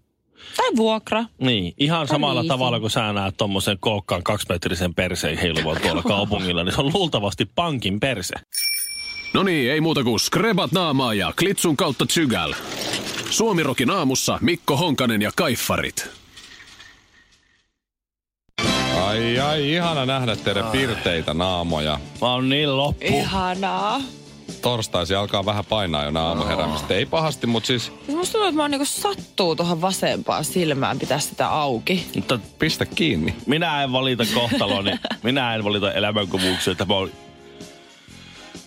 Tai 0.57 0.69
vuokra. 0.75 1.25
Niin, 1.41 1.73
ihan 1.77 2.07
samalla 2.07 2.35
leasing. 2.35 2.49
tavalla 2.51 2.79
kun 2.79 2.89
sä 2.89 3.13
näet 3.13 3.37
tommosen 3.37 3.77
kookkaan 3.79 4.23
kaksimetrisen 4.23 4.95
perseen 4.95 5.37
heiluvan 5.37 5.77
tuolla 5.81 6.03
kaupungilla, 6.15 6.63
niin 6.63 6.75
se 6.75 6.81
on 6.81 6.91
luultavasti 6.93 7.45
pankin 7.55 7.99
perse. 7.99 8.35
No 9.33 9.43
niin, 9.43 9.71
ei 9.71 9.81
muuta 9.81 10.03
kuin 10.03 10.19
skrebat 10.19 10.71
naamaa 10.71 11.13
ja 11.13 11.33
klitsun 11.39 11.77
kautta 11.77 12.05
tsygäl. 12.05 12.53
Suomirokin 13.29 13.89
aamussa 13.89 14.37
Mikko 14.41 14.77
Honkanen 14.77 15.21
ja 15.21 15.31
Kaiffarit. 15.35 16.09
Ai 19.03 19.39
ai, 19.39 19.71
ihana 19.71 20.05
nähdä 20.05 20.35
teidän 20.35 20.65
pirteitä 20.65 21.33
naamoja. 21.33 21.99
Mä 22.21 22.33
oon 22.33 22.49
niin 22.49 22.77
loppu. 22.77 23.05
Ihanaa. 23.19 24.01
Torstaisi 24.61 25.15
alkaa 25.15 25.45
vähän 25.45 25.65
painaa 25.65 26.03
jo 26.03 26.11
nää 26.11 26.23
aamuheräämistä. 26.23 26.93
Ei 26.93 27.05
pahasti, 27.05 27.47
mutta 27.47 27.67
siis 27.67 27.91
Musta 28.07 28.31
tuntuu, 28.31 28.43
että 28.49 28.61
mä 28.61 28.67
niinku 28.67 28.85
sattuu 28.85 29.55
tuohon 29.55 29.81
vasempaan 29.81 30.45
silmään 30.45 30.99
pitää 30.99 31.19
sitä 31.19 31.47
auki. 31.47 32.05
Mutta 32.15 32.39
pistä 32.59 32.85
kiinni. 32.85 33.35
minä 33.45 33.83
en 33.83 33.91
valita 33.91 34.23
kohtaloni, 34.33 34.91
minä 35.23 35.55
en 35.55 35.63
valita 35.63 35.91
elämänkovuuksia. 35.93 36.75
Tämä 36.75 36.95
on, 36.95 37.11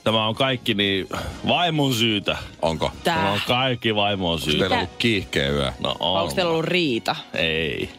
tämä 0.05 0.27
on 0.27 0.35
kaikki 0.35 0.75
niin 0.75 1.09
vaimon 1.49 1.95
syytä. 1.95 2.37
Onko? 2.63 2.93
Tämä 3.05 3.33
on 3.33 3.41
kaikki 3.47 3.95
vaimon 3.95 4.33
Onko 4.33 4.45
syytä. 4.45 4.59
teillä 4.59 4.77
ollut 4.77 4.91
kiihkeä 4.99 5.49
yö? 5.49 5.73
No 5.81 5.95
on. 6.01 6.21
Onko 6.21 6.35
teillä 6.35 6.51
ollut 6.51 6.65
riita? 6.65 7.17
Ei. 7.35 7.91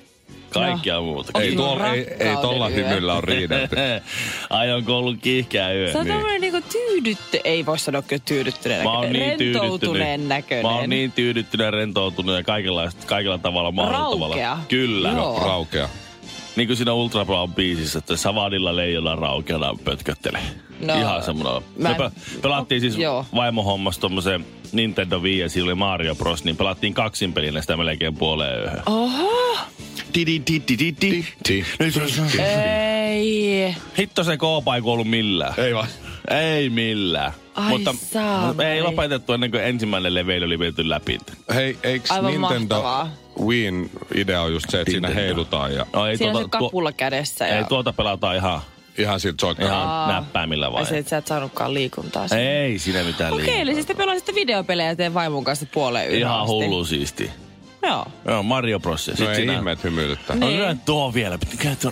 Kaikkia 0.49 1.01
muuta. 1.01 1.39
Ei, 1.41 1.55
tuolla, 1.55 1.93
ei, 1.93 2.07
ei 2.19 2.35
tolla 2.41 2.69
yö? 2.69 2.75
hymyllä 2.75 3.13
on 3.13 3.23
riidelty. 3.23 3.75
Aion 4.49 4.83
ollut 4.87 5.17
kiihkeä 5.21 5.73
yö. 5.73 5.91
Se 5.91 5.97
on 5.97 6.05
Niin. 6.07 6.41
niinku 6.41 6.61
tyydytty, 6.71 7.39
ei 7.43 7.65
voi 7.65 7.79
sanoa 7.79 8.01
kyllä 8.01 8.21
tyydyttyneen 8.25 8.83
Mä 8.83 8.91
oon 8.91 9.01
näköinen, 9.01 9.37
niin 9.39 9.53
rentoutuneen 9.55 10.27
näköinen. 10.29 10.65
Mä 10.65 10.75
oon 10.75 10.89
niin 10.89 11.11
tyydyttynyt 11.11 11.65
ja 11.65 11.71
rentoutunut 11.71 12.35
ja 12.35 12.43
kaikilla, 12.43 12.89
kaikilla 13.05 13.37
tavalla 13.37 13.71
mahdollisella 13.71 14.27
Raukea. 14.27 14.57
Kyllä. 14.67 15.09
Joo. 15.09 15.39
Raukea. 15.45 15.89
Niin 16.55 16.67
kuin 16.67 16.77
siinä 16.77 16.93
Ultra 16.93 17.25
Brown 17.25 17.53
biisissä, 17.53 17.99
että 17.99 18.17
Savadilla 18.17 18.75
leijona 18.75 19.15
raukeana 19.15 19.73
pötköttelee. 19.83 20.41
No, 20.81 20.93
Ihan 20.99 21.23
semmoinen. 21.23 21.63
mä 21.77 21.95
Me 21.99 22.11
pelattiin 22.41 22.81
siis 22.81 22.97
Joo. 22.97 23.25
vaimohommassa 23.35 24.01
tuommoisen 24.01 24.45
Nintendo 24.71 25.19
Wii 25.19 25.39
ja 25.39 25.49
siinä 25.49 25.65
oli 25.65 25.75
Mario 25.75 26.15
Bros. 26.15 26.43
Niin 26.43 26.57
pelattiin 26.57 26.93
kaksin 26.93 27.33
pelinä 27.33 27.61
sitä 27.61 27.77
melkein 27.77 28.15
puoleen 28.15 28.59
yöhön. 28.61 28.81
Oho, 28.85 29.57
On- 31.99 32.39
ei. 32.45 33.75
Hitto 33.97 34.23
se 34.23 34.37
koopa 34.37 34.75
ei 34.75 34.81
kuulu 34.81 35.03
millään. 35.03 35.53
Ei 35.57 35.75
vaan. 35.75 35.87
Ei 36.29 36.69
millään. 36.69 37.31
Ai 37.55 37.69
Mutta 37.69 37.95
saamari. 38.13 38.67
ei 38.69 38.81
lopetettu 38.81 39.33
ennen 39.33 39.51
kuin 39.51 39.63
ensimmäinen 39.63 40.13
leveily 40.13 40.45
oli 40.45 40.59
viety 40.59 40.89
läpi. 40.89 41.17
Hei, 41.53 41.77
eikö 41.83 42.05
Aivan 42.13 42.31
Nintendo 42.31 42.75
mahtavaa. 42.75 43.09
Wiin 43.45 43.91
idea 44.15 44.41
on 44.41 44.53
just 44.53 44.69
se, 44.69 44.81
että 44.81 44.91
siinä 44.91 45.09
heilutaan 45.09 45.73
ja 45.75 45.85
No, 45.93 46.05
ei, 46.07 46.17
Siinä 46.17 46.31
on 46.31 46.37
tuota, 46.39 46.57
se 46.57 46.61
kapula 46.63 46.91
kädessä. 46.91 47.47
ei 47.47 47.57
ja... 47.57 47.63
tuota 47.63 47.93
pelata 47.93 48.33
ihan, 48.33 48.61
ihan 48.97 49.19
siltä 49.19 49.37
soikkaa. 49.41 49.67
ihan 49.67 50.09
näppäimillä 50.15 50.65
Ai 50.65 50.71
vai? 50.73 50.85
se, 50.85 50.97
että 50.97 51.09
sä 51.09 51.17
et 51.17 51.27
saanutkaan 51.27 51.73
liikuntaa. 51.73 52.27
siinä. 52.27 52.41
Ei 52.43 52.79
siinä 52.79 53.03
mitään 53.03 53.33
Okei, 53.33 53.45
liikaa. 53.45 53.61
eli 53.61 53.73
siis 53.73 53.85
te 53.85 53.93
pelasitte 53.93 54.35
videopelejä 54.35 54.95
teen 54.95 55.13
vaimon 55.13 55.43
kanssa 55.43 55.65
puoleen 55.73 56.07
yhden 56.07 56.19
Ihan 56.19 56.47
hullu 56.47 56.85
siisti. 56.85 57.31
Joo. 57.83 58.05
Joo, 58.25 58.43
Mario 58.43 58.79
Bros. 58.79 59.11
No 59.19 59.29
ei 59.29 59.35
siinä- 59.35 59.53
ihme, 59.53 59.71
että 59.71 59.87
hymyilyttää. 59.87 60.35
No 60.35 60.47
Niin. 60.47 60.59
lyö 60.59 60.75
tuo 60.85 61.13
vielä. 61.13 61.37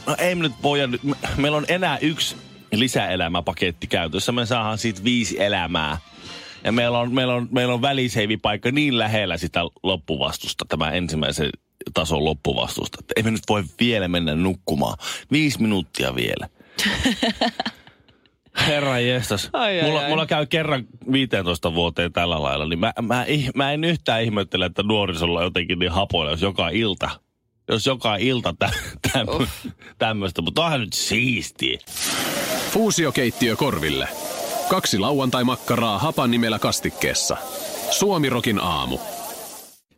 No 0.08 0.16
ei 0.20 0.36
me 0.36 0.42
nyt 0.88 1.04
me- 1.04 1.16
Meillä 1.38 1.58
on 1.58 1.66
enää 1.68 1.98
yksi 1.98 2.36
lisäelämäpaketti 2.72 3.88
käytössä. 3.88 4.32
Me 4.32 4.46
saadaan 4.46 4.78
siitä 4.78 5.04
viisi 5.04 5.44
elämää. 5.44 5.98
Ja 6.64 6.72
meillä 6.72 7.00
on, 7.00 7.14
meillä 7.14 7.34
on, 7.34 7.48
meillä 7.52 7.74
on 7.74 7.82
väliseivipaikka 7.82 8.72
niin 8.72 8.98
lähellä 8.98 9.38
sitä 9.38 9.60
loppuvastusta, 9.84 10.66
tämä 10.70 10.92
ensimmäisen 10.92 11.50
tason 11.94 12.26
loppuvastusta. 12.26 12.98
Että 13.02 13.14
ei 13.18 13.24
me 13.24 13.32
nyt 13.32 13.44
voi 13.50 13.64
vielä 13.80 14.08
mennä 14.08 14.36
nukkumaan. 14.36 14.98
Viisi 15.32 15.62
minuuttia 15.62 16.16
vielä. 16.16 16.50
Herra 18.68 19.00
jestas. 19.00 19.50
Ai, 19.54 19.80
ai, 19.82 19.88
mulla, 19.88 20.02
ai. 20.02 20.10
mulla 20.10 20.26
käy 20.26 20.46
kerran 20.46 20.86
15 21.12 21.74
vuoteen 21.74 22.14
tällä 22.14 22.44
lailla, 22.44 22.68
niin 22.68 22.80
mä, 22.80 22.94
mä, 23.02 23.26
mä 23.56 23.72
en 23.72 23.84
yhtään 23.84 24.24
ihmettele, 24.24 24.66
että 24.66 24.84
nuorisolla 24.84 25.40
on 25.40 25.46
jotenkin 25.46 25.80
niin 25.80 25.92
hapoilla, 25.92 26.32
jos 26.32 26.42
joka 26.42 26.70
ilta, 26.70 27.10
jos 27.68 27.86
joka 27.86 28.16
ilta 28.16 28.56
tä, 28.60 28.70
tä, 29.02 29.26
tämmöistä, 29.98 30.42
mutta 30.42 30.66
onhan 30.66 30.80
nyt 30.80 30.94
siistiä. 30.94 31.78
Fuusiokeittiö 32.72 33.56
korville. 33.56 34.08
Kaksi 34.70 35.00
lauantai-makkaraa 35.00 36.00
hapan 36.00 36.32
nimellä 36.32 36.60
kastikkeessa. 36.60 37.38
Suomirokin 37.92 38.60
aamu. 38.64 39.00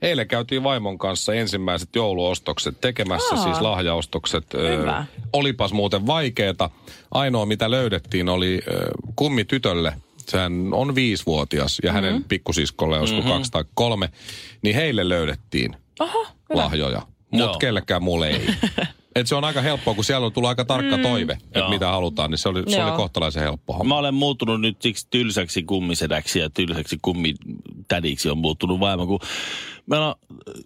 Eilen 0.02 0.28
käytiin 0.28 0.64
vaimon 0.64 0.98
kanssa 0.98 1.34
ensimmäiset 1.34 1.90
jouluostokset 1.96 2.82
tekemässä, 2.82 3.36
Aa. 3.36 3.44
siis 3.44 3.62
lahjaostokset. 3.62 4.46
Ö, 4.54 4.78
Hyvä. 4.78 5.06
olipas 5.34 5.74
muuten 5.74 6.08
vaikeeta. 6.08 6.70
Ainoa 7.12 7.46
mitä 7.46 7.72
löydettiin 7.72 8.30
oli 8.30 8.62
ö, 8.68 8.90
kummi 9.16 9.46
tytölle. 9.46 9.94
Sehän 10.18 10.54
on 10.72 10.96
viisivuotias 10.96 11.80
ja 11.84 11.92
Mm-hmm. 11.94 12.06
hänen 12.08 12.24
pikkusiskolle 12.24 13.00
olisiko 13.00 13.22
kaksi 13.22 13.52
tai 13.52 13.64
kolme. 13.74 14.10
Niin 14.62 14.76
heille 14.76 15.10
löydettiin 15.10 15.76
hyvä. 16.00 16.64
lahjoja, 16.64 17.02
mutta 17.32 17.58
kellekään 17.58 18.04
mulle 18.04 18.30
ei. 18.30 18.48
Et 19.16 19.28
se 19.28 19.36
on 19.36 19.44
aika 19.44 19.62
helppoa, 19.62 19.94
kun 19.94 20.04
siellä 20.04 20.26
on 20.26 20.34
tullut 20.34 20.48
aika 20.50 20.66
tarkka 20.66 20.98
toive, 20.98 21.34
että 21.34 21.70
mitä 21.70 21.88
halutaan, 21.88 22.32
niin 22.32 22.38
se 22.38 22.50
oli, 22.50 22.64
se 22.68 22.84
oli 22.84 22.92
Mm. 22.92 22.98
Kohtalaisen 22.98 23.44
helppo 23.44 23.74
homma. 23.74 23.96
Mä 23.96 24.00
olen 24.00 24.14
muuttunut 24.14 24.62
nyt 24.62 24.82
siksi 24.82 25.08
tylsäksi 25.10 25.64
kummisedäksi 25.64 26.40
ja 26.40 26.50
tylsäksi 26.50 26.98
kummitädiksi 27.90 28.30
on 28.30 28.38
muuttunut 28.38 28.80
vaimo, 28.80 29.08
kun 29.08 29.20
meillä 29.90 30.08
on, 30.08 30.16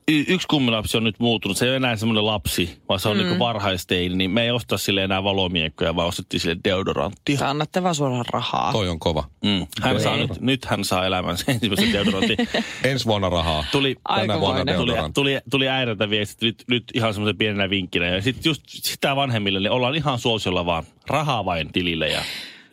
y- 0.08 0.26
yksi 0.28 0.48
kummilapsi 0.48 0.98
on 0.98 1.04
nyt 1.04 1.20
muuttunut. 1.20 1.58
Se 1.58 1.66
ei 1.66 1.70
ole 1.70 1.76
enää 1.76 1.96
semmoinen 1.96 2.26
lapsi, 2.26 2.82
vaan 2.90 3.00
se 3.00 3.10
on 3.10 3.18
mm. 3.18 3.24
niin 3.24 3.40
varhaisteini, 3.40 4.16
niin 4.16 4.32
me 4.32 4.44
ei 4.44 4.52
osta 4.52 4.78
sille 4.78 5.04
enää 5.04 5.24
valomiekkoja, 5.24 5.96
vaan 5.96 6.08
ostettiin 6.08 6.40
sille 6.40 6.58
deodoranttia. 6.64 7.38
Sä 7.38 7.50
annatte 7.50 7.84
vaan 7.84 7.96
suoraan 7.96 8.26
rahaa. 8.34 8.72
Toi 8.72 8.90
on 8.90 9.00
kova. 9.00 9.24
Mm. 9.44 9.68
Hän 9.82 10.02
saa 10.02 10.18
nyt, 10.18 10.42
nyt 10.42 10.66
hän 10.66 10.84
saa 10.84 11.06
elämänsä 11.06 11.52
ensimmäisen 11.52 11.94
deodorantin. 11.94 12.38
Ensi 12.84 13.06
vuonna 13.06 13.30
rahaa. 13.30 13.66
Tuli, 13.72 13.96
Tänä 14.16 14.40
vuonna 14.40 14.74
tuli, 14.76 14.94
tuli, 15.14 15.40
tuli 15.52 15.68
äidiltä 15.68 16.10
viestit 16.10 16.42
nyt, 16.42 16.64
nyt 16.70 16.84
ihan 16.94 17.14
semmoisen 17.14 17.38
pienenä 17.38 17.70
vinkkinä. 17.70 18.06
Ja 18.06 18.22
sitten 18.22 18.50
just 18.50 18.62
sitä 18.68 19.16
vanhemmille, 19.16 19.60
niin 19.60 19.72
ollaan 19.72 19.96
ihan 19.96 20.20
suosiolla 20.20 20.66
vaan 20.66 20.84
rahaa 21.08 21.46
vain 21.46 21.74
tilille 21.74 22.08
ja 22.08 22.22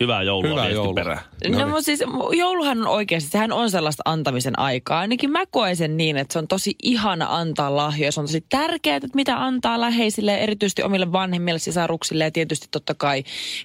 hyvää 0.00 0.22
joulua 0.22 0.50
Hyvää 0.50 0.68
joulua. 0.68 0.94
perään. 0.94 1.20
No, 1.48 1.58
No 1.58 1.66
mutta 1.66 1.82
siis 1.82 2.00
jouluhan 2.38 2.78
on 2.80 2.86
oikeasti, 2.86 3.30
sehän 3.30 3.52
on 3.52 3.70
sellaista 3.70 4.02
antamisen 4.04 4.58
aikaa. 4.58 5.00
Ainakin 5.00 5.30
mä 5.30 5.46
koen 5.50 5.76
sen 5.76 5.96
niin, 5.96 6.16
että 6.16 6.32
se 6.32 6.38
on 6.38 6.48
tosi 6.48 6.74
ihana 6.82 7.26
antaa 7.36 7.76
lahjoja. 7.76 8.12
Se 8.12 8.20
on 8.20 8.26
tosi 8.26 8.44
tärkeää, 8.48 8.96
että 8.96 9.08
mitä 9.14 9.44
antaa 9.44 9.80
läheisille, 9.80 10.38
erityisesti 10.38 10.82
omille 10.82 11.12
vanhemmille, 11.12 11.58
sisaruksille 11.58 12.24
ja 12.24 12.30
tietysti 12.30 12.68
totta 12.70 12.94
kai 12.94 13.24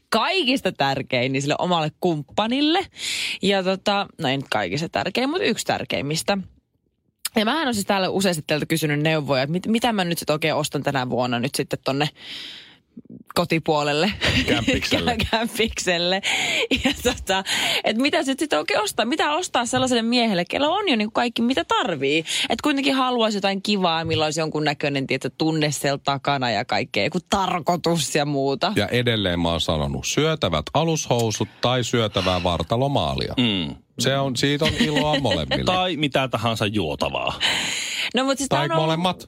kaikista 0.09 0.71
tärkein 0.71 1.31
niin 1.31 1.41
sille 1.41 1.55
omalle 1.59 1.91
kumppanille. 1.99 2.79
Ja 3.41 3.63
tota, 3.63 4.07
no 4.21 4.29
ei 4.29 4.37
nyt 4.37 4.49
kaikista 4.49 4.89
tärkein, 4.89 5.29
mutta 5.29 5.45
yksi 5.45 5.65
tärkeimmistä. 5.65 6.37
Ja 7.35 7.45
mähän 7.45 7.67
on 7.67 7.73
siis 7.73 7.85
täällä 7.85 8.09
useasti 8.09 8.43
teiltä 8.47 8.65
kysynyt 8.65 8.99
neuvoja, 8.99 9.43
että 9.43 9.51
mit, 9.51 9.67
mitä 9.67 9.93
mä 9.93 10.03
nyt 10.03 10.17
sitten 10.17 10.33
oikein 10.33 10.55
ostan 10.55 10.83
tänä 10.83 11.09
vuonna 11.09 11.39
nyt 11.39 11.55
sitten 11.55 11.79
tonne 11.85 12.09
kotipuolelle. 13.35 14.11
Kämpikselle. 14.47 15.17
Kämpikselle. 15.31 16.21
Ja 16.85 16.91
tota, 17.03 17.43
että 17.83 18.01
mitä 18.01 18.23
sitten 18.23 18.45
sit 18.45 18.53
oikein 18.53 18.81
ostaa? 18.81 19.05
Mitä 19.05 19.31
ostaa 19.31 19.65
sellaiselle 19.65 20.01
miehelle, 20.01 20.45
kellä 20.45 20.69
on 20.69 20.89
jo 20.89 20.95
niin 20.95 21.11
kaikki, 21.11 21.41
mitä 21.41 21.63
tarvii? 21.65 22.19
Että 22.19 22.63
kuitenkin 22.63 22.95
haluaisi 22.95 23.37
jotain 23.37 23.61
kivaa, 23.61 24.05
millä 24.05 24.25
olisi 24.25 24.39
jonkun 24.39 24.63
näköinen 24.63 25.07
tietty 25.07 25.29
tunne 25.37 25.71
siellä 25.71 25.97
takana 26.03 26.51
ja 26.51 26.65
kaikkea, 26.65 27.03
joku 27.03 27.19
tarkoitus 27.29 28.15
ja 28.15 28.25
muuta. 28.25 28.73
Ja 28.75 28.87
edelleen 28.87 29.39
mä 29.39 29.49
oon 29.51 29.61
sanonut, 29.61 30.05
syötävät 30.07 30.65
alushousut 30.73 31.49
tai 31.61 31.83
syötävää 31.83 32.43
vartalomaalia. 32.43 33.33
Mm. 33.37 33.75
Se 33.99 34.17
on, 34.17 34.35
siitä 34.35 34.65
on 34.65 34.71
iloa 34.79 35.19
molemmille. 35.29 35.63
Tai 35.63 35.97
mitä 35.97 36.27
tahansa 36.27 36.65
juotavaa. 36.65 37.39
No, 38.15 38.23
mutta 38.23 38.37
siis 38.37 38.49
tai 38.49 38.65
on 38.65 38.71
ollut- 38.71 38.83
molemmat. 38.85 39.23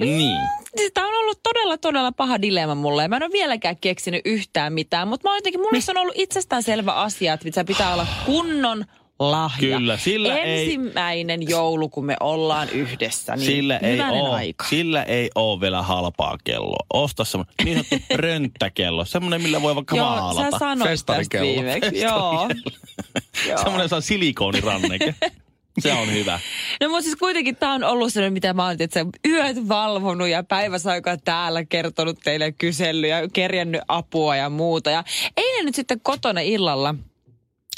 Niin. 0.00 0.36
Siis 0.76 0.90
Tämä 0.94 1.06
on 1.06 1.11
ollut 1.32 1.42
todella, 1.42 1.78
todella 1.78 2.12
paha 2.12 2.42
dilemma 2.42 2.74
mulle. 2.74 3.08
Mä 3.08 3.16
en 3.16 3.22
ole 3.22 3.32
vieläkään 3.32 3.76
keksinyt 3.76 4.20
yhtään 4.24 4.72
mitään, 4.72 5.08
mutta 5.08 5.28
mä 5.28 5.30
oon 5.32 5.36
jotenkin, 5.38 5.60
mulle 5.60 5.80
se 5.80 5.90
on 5.90 5.98
ollut 5.98 6.14
itsestäänselvä 6.18 6.92
asia, 6.92 7.32
että 7.34 7.46
se 7.52 7.64
pitää 7.64 7.92
olla 7.92 8.06
kunnon 8.26 8.84
lahja. 9.18 9.76
Kyllä, 9.78 9.96
sillä 9.96 10.38
ei- 10.38 10.62
Ensimmäinen 10.64 11.48
joulu, 11.48 11.88
kun 11.88 12.04
me 12.04 12.16
ollaan 12.20 12.68
yhdessä, 12.68 13.36
niin 13.36 13.46
Sillä 13.46 13.76
ei, 13.78 14.00
oo, 14.00 14.32
aika. 14.32 14.64
sillä 14.68 15.02
ei 15.02 15.30
oo 15.34 15.60
vielä 15.60 15.82
halpaa 15.82 16.38
kelloa. 16.44 16.86
Osta 16.92 17.24
semmoinen 17.24 17.54
niin 17.64 17.84
sanottu 17.84 18.06
rönttäkello. 18.22 19.04
Semmoinen, 19.04 19.42
millä 19.42 19.62
voi 19.62 19.74
vaikka 19.74 19.96
Joo, 19.96 20.06
maalata. 20.06 20.50
sä 20.50 20.58
sanoit 20.58 20.90
tästä 20.90 21.12
Festarikello. 21.16 21.52
viimeksi. 21.52 22.00
Joo. 22.00 22.48
Joo. 23.48 23.58
Semmoinen 23.58 23.88
saa 23.88 24.00
silikooniranneke. 24.00 25.14
Se 25.80 25.92
on 25.92 26.12
hyvä. 26.12 26.40
No 26.82 26.88
mutta 26.88 27.02
siis 27.02 27.16
kuitenkin 27.16 27.56
tämä 27.56 27.74
on 27.74 27.84
ollut 27.84 28.12
sellainen, 28.12 28.32
mitä 28.32 28.54
mä 28.54 28.64
oon 28.66 28.76
että 28.78 29.06
yöt 29.28 29.68
valvonut 29.68 30.28
ja 30.28 30.42
päiväsaikaa 30.42 31.16
täällä 31.16 31.64
kertonut 31.64 32.18
teille 32.24 32.52
kysellyt 32.52 33.10
ja 33.10 33.28
kerjännyt 33.32 33.80
apua 33.88 34.36
ja 34.36 34.50
muuta. 34.50 34.90
Ja 34.90 35.04
eilen 35.36 35.66
nyt 35.66 35.74
sitten 35.74 36.00
kotona 36.00 36.40
illalla 36.40 36.94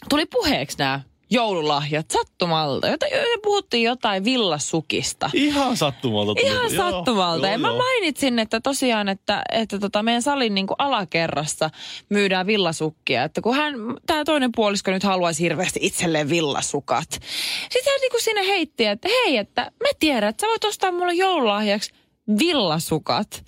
tuli 0.08 0.26
puheeksi 0.26 0.78
nämä 0.78 1.00
joululahjat 1.34 2.10
sattumalta. 2.10 2.88
Jota, 2.88 3.06
jo- 3.06 3.18
puhuttiin 3.42 3.82
jotain 3.82 4.24
villasukista. 4.24 5.30
Ihan 5.34 5.76
sattumalta. 5.76 6.34
tuli. 6.34 6.46
Ihan 6.46 6.74
Joo, 6.74 6.90
sattumalta. 6.90 7.46
joo, 7.46 7.52
ja 7.52 7.58
mä 7.58 7.68
joo. 7.68 7.76
mainitsin, 7.76 8.38
että 8.38 8.60
tosiaan, 8.60 9.08
että, 9.08 9.42
että 9.52 9.78
tota 9.78 10.02
meidän 10.02 10.22
salin 10.22 10.54
niin 10.54 10.66
kuin 10.66 10.76
alakerrassa 10.78 11.70
myydään 12.08 12.46
villasukkia. 12.46 13.24
Että 13.24 13.40
kun 13.40 13.54
hän, 13.54 13.74
tämä 14.06 14.24
toinen 14.24 14.50
puolisko 14.56 14.90
nyt 14.90 15.02
haluaisi 15.02 15.42
hirveästi 15.42 15.80
itselleen 15.82 16.28
villasukat. 16.28 17.10
Sitten 17.10 17.92
hän 17.92 18.00
niin 18.00 18.10
kuin 18.10 18.22
siinä 18.22 18.42
heitti, 18.42 18.86
että 18.86 19.08
hei, 19.08 19.36
että 19.36 19.62
mä 19.62 19.88
tiedän, 19.98 20.28
että 20.28 20.40
sä 20.40 20.46
voit 20.46 20.64
ostaa 20.64 20.92
mulle 20.92 21.14
joululahjaksi 21.14 21.90
villasukat. 22.38 23.44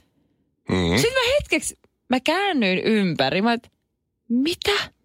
Mm. 0.68 0.96
Sitten 0.96 1.12
mä 1.12 1.34
hetkeksi, 1.40 1.78
mä 2.08 2.20
käännyin 2.20 2.78
ympäri. 2.78 3.42
Mä, 3.42 3.52
et, 3.52 3.72
mitä? 4.28 4.95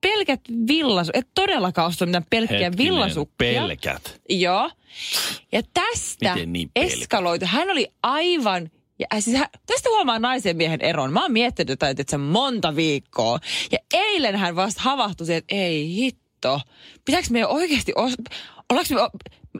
Pelkät 0.00 0.40
villasukkia, 0.68 1.20
et 1.20 1.28
todellakaan 1.34 1.88
osta 1.88 2.06
mitään 2.06 2.24
pelkkiä 2.30 2.58
Hetkinen, 2.58 2.92
villasukkia. 2.94 3.62
Pelkät. 3.62 4.20
Joo. 4.28 4.70
Ja 5.52 5.62
tästä 5.74 6.34
Miten 6.34 6.52
niin 6.52 6.70
pelkät? 6.74 6.92
eskaloitu. 6.92 7.46
Hän 7.48 7.70
oli 7.70 7.86
aivan... 8.02 8.70
Ja 8.98 9.06
äh, 9.14 9.22
siis 9.22 9.36
hän, 9.36 9.46
tästä 9.66 9.88
huomaa 9.88 10.18
naisen 10.18 10.56
miehen 10.56 10.80
eron. 10.80 11.12
Mä 11.12 11.22
oon 11.22 11.32
miettinyt 11.32 11.78
tätä 11.78 11.90
että 11.90 12.10
se 12.10 12.16
monta 12.16 12.76
viikkoa. 12.76 13.38
Ja 13.72 13.78
eilen 13.94 14.36
hän 14.36 14.56
vasta 14.56 14.82
havahtui 14.82 15.26
siihen, 15.26 15.38
että 15.38 15.54
ei 15.54 15.94
hitto. 15.94 16.60
Pitääkö 17.04 17.28
me 17.30 17.46
oikeasti... 17.46 17.92
Os... 17.96 18.14
Ollaanko 18.70 18.94
me... 18.94 19.00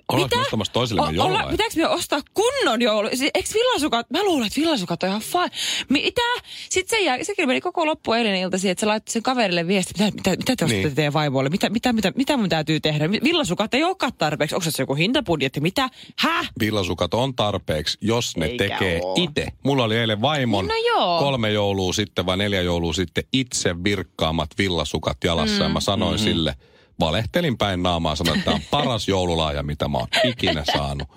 Ollaanko 0.09 0.37
me 0.37 0.43
ostamassa 0.43 0.73
toisillemme 0.73 1.23
O- 1.23 1.25
olla- 1.27 1.47
Pitääkö 1.51 1.75
me 1.77 1.89
ostaa 1.89 2.21
kunnon 2.35 2.83
joulu? 2.83 3.09
Eikö 3.35 3.49
villasukat? 3.55 4.11
Mä 4.11 4.23
luulen, 4.25 4.47
että 4.47 4.61
villasukat 4.61 5.03
on 5.03 5.09
ihan 5.09 5.21
fine. 5.21 5.49
Mitä? 5.89 6.23
Sitten 6.71 6.99
se 6.99 7.05
jää, 7.05 7.19
sekin 7.25 7.49
meni 7.49 7.61
koko 7.61 7.87
loppu 7.87 8.13
eilinen 8.13 8.41
ilta 8.41 8.59
siihen, 8.59 8.73
että 8.73 8.81
se 8.81 8.87
laittoi 8.87 9.13
sen 9.13 9.23
kaverille 9.23 9.67
viesti, 9.67 9.95
mitä, 9.99 10.17
mitä, 10.17 10.31
mitä 10.31 10.57
te 10.57 10.65
ostatte 10.65 10.83
Niin. 10.87 10.95
teidän 10.95 11.13
vaimoille? 11.13 11.51
Mitä, 11.51 11.71
mitä, 11.71 11.93
mitä, 11.93 12.13
mitä 12.17 12.37
mun 12.37 12.49
täytyy 12.49 12.81
tehdä? 12.81 13.11
Villasukat 13.11 13.75
ei 13.75 13.85
olekaan 13.85 14.13
tarpeeksi. 14.19 14.55
Onko 14.55 14.71
se 14.71 14.83
joku 14.83 14.95
hintabudjetti? 14.95 15.61
Mitä? 15.61 15.89
Häh? 16.19 16.51
Villasukat 16.61 17.15
on 17.15 17.35
tarpeeksi, 17.35 17.99
jos 18.01 18.37
ne 18.37 18.47
Eikä 18.47 18.69
tekee 18.69 19.01
oo. 19.03 19.15
itse. 19.19 19.47
Mulla 19.65 19.85
oli 19.85 19.97
eilen 19.97 20.21
vaimon 20.21 20.67
No 20.67 20.75
joo. 20.87 21.19
kolme 21.19 21.51
joulua 21.53 21.93
sitten 21.93 22.27
vai 22.27 22.37
neljä 22.37 22.63
joulua 22.63 22.93
sitten 22.93 23.25
itse 23.33 23.85
virkkaamat 23.85 24.51
villasukat 24.59 25.17
jalassa. 25.25 25.57
Mm. 25.57 25.63
Ja 25.63 25.69
mä 25.69 25.81
sanoin 25.81 26.15
mm-hmm. 26.15 26.25
sille, 26.33 26.55
valehtelin 27.01 27.59
päin 27.59 27.83
naamaa, 27.83 28.17
sanoin, 28.17 28.39
että 28.39 28.45
tämä 28.51 28.55
on 28.55 28.63
paras 28.71 29.09
joululahja, 29.09 29.63
mitä 29.63 29.89
mä 29.89 29.99
oon 29.99 30.09
ikinä 30.25 30.65
saanut. 30.77 31.09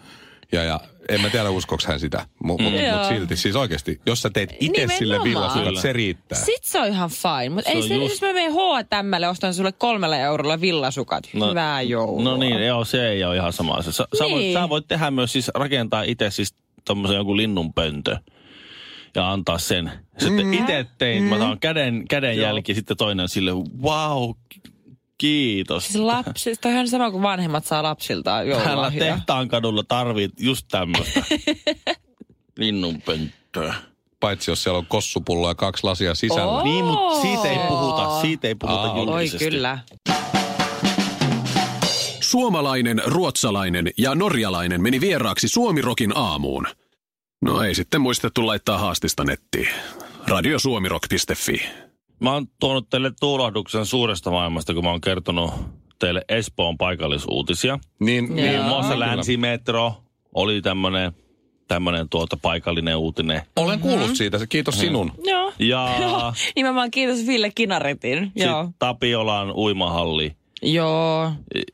Ja, 0.52 0.64
ja 0.64 0.80
en 1.10 1.22
mä 1.22 1.30
tiedä 1.30 1.50
uskoks 1.50 1.86
hän 1.86 2.00
sitä, 2.00 2.26
mutta 2.44 2.64
mut, 2.64 2.74
Joo. 2.82 2.98
mut 2.98 3.08
silti. 3.08 3.36
Siis 3.38 3.56
oikeasti, 3.56 4.02
jos 4.06 4.22
sä 4.22 4.30
teet 4.30 4.56
itse 4.60 4.88
sille 4.98 5.24
villasukat, 5.24 5.68
Kyllä. 5.68 5.82
se 5.82 5.94
riittää. 5.94 6.38
Sitten 6.40 6.72
se 6.72 6.80
on 6.80 6.88
ihan 6.88 7.10
fine. 7.10 7.50
Mutta 7.50 7.70
ei 7.70 7.82
se, 7.88 7.94
just- 7.96 8.10
jos 8.10 8.22
mä 8.22 8.34
menen 8.34 8.52
H&Mlle 8.54 9.28
ostan 9.28 9.54
sulle 9.54 9.72
kolmella 9.72 10.18
eurolla 10.18 10.62
villasukat. 10.62 11.30
No- 11.34 11.50
Hyvää 11.50 11.82
joulua. 11.82 12.24
No 12.24 12.38
niin, 12.38 12.66
joo, 12.68 12.86
se 12.86 13.10
ei 13.10 13.24
ole 13.24 13.36
ihan 13.36 13.54
sama 13.54 13.74
asia. 13.74 13.92
Sä, 13.92 14.08
sä, 14.18 14.24
voit, 14.24 14.36
Niin. 14.36 14.54
sä 14.54 14.70
voit 14.70 14.88
tehdä 14.88 15.12
myös 15.12 15.32
siis 15.32 15.52
rakentaa 15.56 16.04
itse 16.04 16.30
siis 16.32 16.56
tommosen 16.86 17.16
jonkun 17.18 17.38
linnunpöntö 17.38 18.18
ja 19.16 19.32
antaa 19.32 19.58
sen. 19.58 19.92
Sitten 20.18 20.46
mm. 20.46 20.54
itse 20.54 20.86
tein, 20.98 21.24
mä 21.24 21.38
saan 21.38 21.60
käden, 21.60 22.08
käden 22.08 22.38
jälki, 22.38 22.74
sitten 22.76 22.98
toinen 22.98 23.30
sille, 23.30 23.52
wow, 23.82 24.32
kiitos. 25.22 25.84
Siis 25.88 25.96
lapsi, 25.96 26.56
toi 26.62 26.78
on 26.78 26.88
sama 26.88 27.12
kuin 27.12 27.24
vanhemmat 27.24 27.66
saa 27.66 27.84
lapsiltaan 27.84 28.46
Täällä 28.48 28.64
joululahjoja. 28.66 29.16
tehtaan 29.16 29.48
kadulla 29.48 29.84
tarvit 29.84 30.32
just 30.40 30.66
tämmöistä 30.72 31.24
linnunpönttöä. 32.58 33.74
Paitsi 34.20 34.52
jos 34.52 34.64
siellä 34.64 34.78
on 34.78 34.86
kossupullo 34.86 35.48
ja 35.48 35.56
kaksi 35.56 35.84
lasia 35.84 36.16
sisällä. 36.16 36.46
Oo. 36.46 36.64
Niin, 36.64 36.86
mutta 36.86 37.22
siitä 37.22 37.48
ei 37.50 37.60
puhuta, 37.68 38.22
siitä 38.22 38.48
ei 38.48 38.56
puhuta 38.56 38.82
Aa, 38.82 38.94
Oi 38.94 39.30
kyllä. 39.40 39.80
Suomalainen, 42.20 43.02
ruotsalainen 43.06 43.92
ja 43.98 44.16
norjalainen 44.16 44.82
meni 44.82 45.02
vieraaksi 45.02 45.48
Suomirokin 45.48 46.18
aamuun. 46.18 46.68
No 47.42 47.64
ei 47.64 47.76
sitten 47.76 48.02
muistettu 48.02 48.48
laittaa 48.48 48.78
haastista 48.78 49.24
nettiin. 49.24 49.70
Radiosuomirok.fi. 50.28 51.91
Mä 52.22 52.34
oon 52.34 52.48
tuonut 52.60 52.90
teille 52.90 53.12
tuulahduksen 53.20 53.86
suuresta 53.86 54.32
maailmasta, 54.32 54.74
kun 54.74 54.84
mä 54.84 54.90
oon 54.90 55.02
kertonut 55.02 55.52
teille 56.00 56.22
Espoon 56.30 56.78
paikallisuutisia. 56.78 57.80
Niin, 58.00 58.26
Joo. 58.28 58.36
niin 58.36 58.56
Muun 58.56 58.68
muassa. 58.68 59.00
Länsimetro 59.00 59.94
oli 60.36 60.62
tämmönen, 60.62 61.12
tämmönen 61.68 62.10
tuota 62.10 62.38
paikallinen 62.42 62.98
uutinen. 62.98 63.42
Olen 63.56 63.80
kuullut 63.80 64.16
siitä, 64.16 64.38
se 64.38 64.48
kiitos 64.48 64.80
sinun. 64.80 65.12
Joo. 65.24 65.54
Ja 65.60 65.96
Joo. 66.02 66.34
Nimenomaan 66.56 66.92
kiitos 66.92 67.28
Ville 67.28 67.52
Kinaretin. 67.56 68.32
Joo. 68.36 68.64
sitten 68.64 68.76
Tapiolan 68.80 69.52
uimahalli. 69.56 70.36
Joo. 70.62 71.32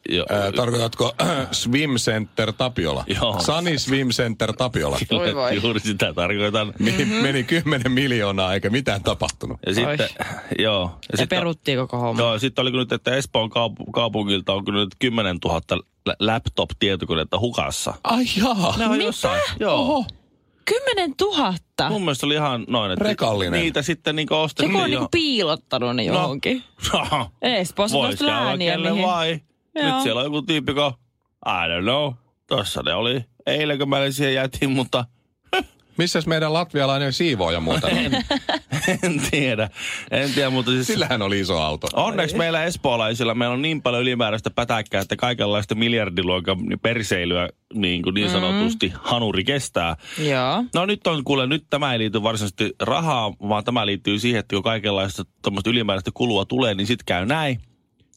Jo, 0.10 0.26
Ää, 0.30 0.52
tarkoitatko 0.52 1.16
Swim 1.52 1.90
Center 1.96 2.54
Tapiola? 2.54 3.04
Joo. 3.22 3.40
Sunny 3.40 3.78
Swim 3.80 4.10
Center 4.10 4.54
Tapiola. 4.54 4.98
Voi 5.12 5.36
voi. 5.36 5.60
Juuri 5.64 5.80
sitä 5.80 6.14
tarkoitan. 6.14 6.74
Meni, 6.80 7.06
meni 7.06 7.44
10 7.44 7.92
miljoonaa 7.92 8.54
eikä 8.54 8.70
mitään 8.70 9.04
tapahtunut. 9.04 9.60
Ja 9.66 9.74
sitten, 9.74 10.10
joo. 10.60 10.82
Ja 10.84 10.90
Ja 11.12 11.18
sitten, 11.18 11.38
peruttiin 11.38 11.78
koko 11.78 11.98
homma. 11.98 12.22
joo, 12.22 12.40
sitten 12.40 12.62
oli 12.62 12.72
nyt, 12.72 12.92
että 12.92 13.16
Espoon 13.16 13.50
kaup- 13.50 13.92
kaupungilta 13.94 14.54
on 14.54 14.66
kyllä 14.66 14.80
nyt 14.80 14.96
10 15.00 15.38
000 15.46 15.62
lä- 16.06 16.16
laptop-tietokonetta 16.20 17.40
hukassa. 17.40 17.94
Ai 18.04 18.24
jaa. 18.38 18.78
Ne 18.78 18.86
on 18.88 19.02
jossain. 19.02 19.42
Joo. 19.60 19.76
Oho. 19.76 20.06
Kymmenen 20.68 21.16
tuhatta. 21.18 21.90
Mun 21.90 22.02
mielestä 22.02 22.26
oli 22.26 22.34
ihan 22.34 22.66
noin, 22.70 22.92
että 22.92 23.06
Rekallinen. 23.06 23.62
niitä 23.62 23.82
sitten 23.82 24.16
niinku 24.16 24.36
ostettiin. 24.36 24.72
Joku 24.72 24.84
on 24.84 24.90
niinku 24.90 25.08
piilottanut 25.12 25.96
ne 25.96 26.04
johonkin. 26.04 26.64
No. 26.94 27.32
Espoossa 27.42 27.98
Vois 27.98 28.22
lääniä, 28.22 28.72
kelle 28.72 28.92
mihin... 28.92 29.06
vai. 29.06 29.40
Joo. 29.76 29.94
Nyt 29.94 30.04
siellä 30.04 30.20
on 30.20 30.26
joku 30.26 30.42
tyyppi, 30.42 30.74
kun, 30.74 30.94
I 31.46 31.68
don't 31.70 31.84
know. 31.84 32.14
Tossa 32.48 32.82
ne 32.82 32.94
oli 32.94 33.26
eilen, 33.46 33.78
kun 33.78 33.90
mä 33.90 34.12
siihen 34.12 34.34
jätin, 34.34 34.72
mutta 34.72 35.06
Missäs 35.98 36.28
meidän 36.28 36.54
latvialainen 36.54 37.14
siivooja 37.14 37.60
muuten? 37.60 37.98
en, 37.98 38.12
en 39.04 39.22
tiedä. 39.32 39.70
En 40.12 40.34
tiedä, 40.34 40.50
mutta 40.50 40.72
siis... 40.72 40.88
Sillähän 40.88 41.22
oli 41.22 41.40
iso 41.40 41.58
auto. 41.58 41.88
Onneksi 41.94 42.38
meillä 42.38 42.64
espoolaisilla 42.64 43.36
meillä 43.36 43.54
on 43.54 43.62
niin 43.62 43.82
paljon 43.82 44.02
ylimääräistä 44.02 44.50
pätäkkää, 44.50 45.02
että 45.02 45.16
kaikenlaista 45.16 45.76
miljardiluokan 45.76 46.58
perseilyä 46.82 47.50
niin, 47.74 48.04
kuin 48.04 48.14
niin 48.14 48.30
sanotusti 48.30 48.94
hanuri 49.04 49.44
kestää. 49.44 49.96
Joo. 50.18 50.64
No 50.74 50.86
nyt 50.86 51.08
on 51.08 51.24
kuule, 51.24 51.48
nyt 51.48 51.66
tämä 51.70 51.94
ei 51.94 52.00
liity 52.00 52.24
varsinaisesti 52.24 52.74
rahaa, 52.80 53.34
vaan 53.50 53.64
tämä 53.64 53.86
liittyy 53.86 54.20
siihen, 54.20 54.40
että 54.40 54.56
kun 54.56 54.64
kaikenlaista 54.64 55.24
tuommoista 55.42 55.70
ylimääräistä 55.70 56.12
kulua 56.14 56.46
tulee, 56.46 56.74
niin 56.74 56.88
sitten 56.88 57.06
käy 57.06 57.26
näin. 57.26 57.62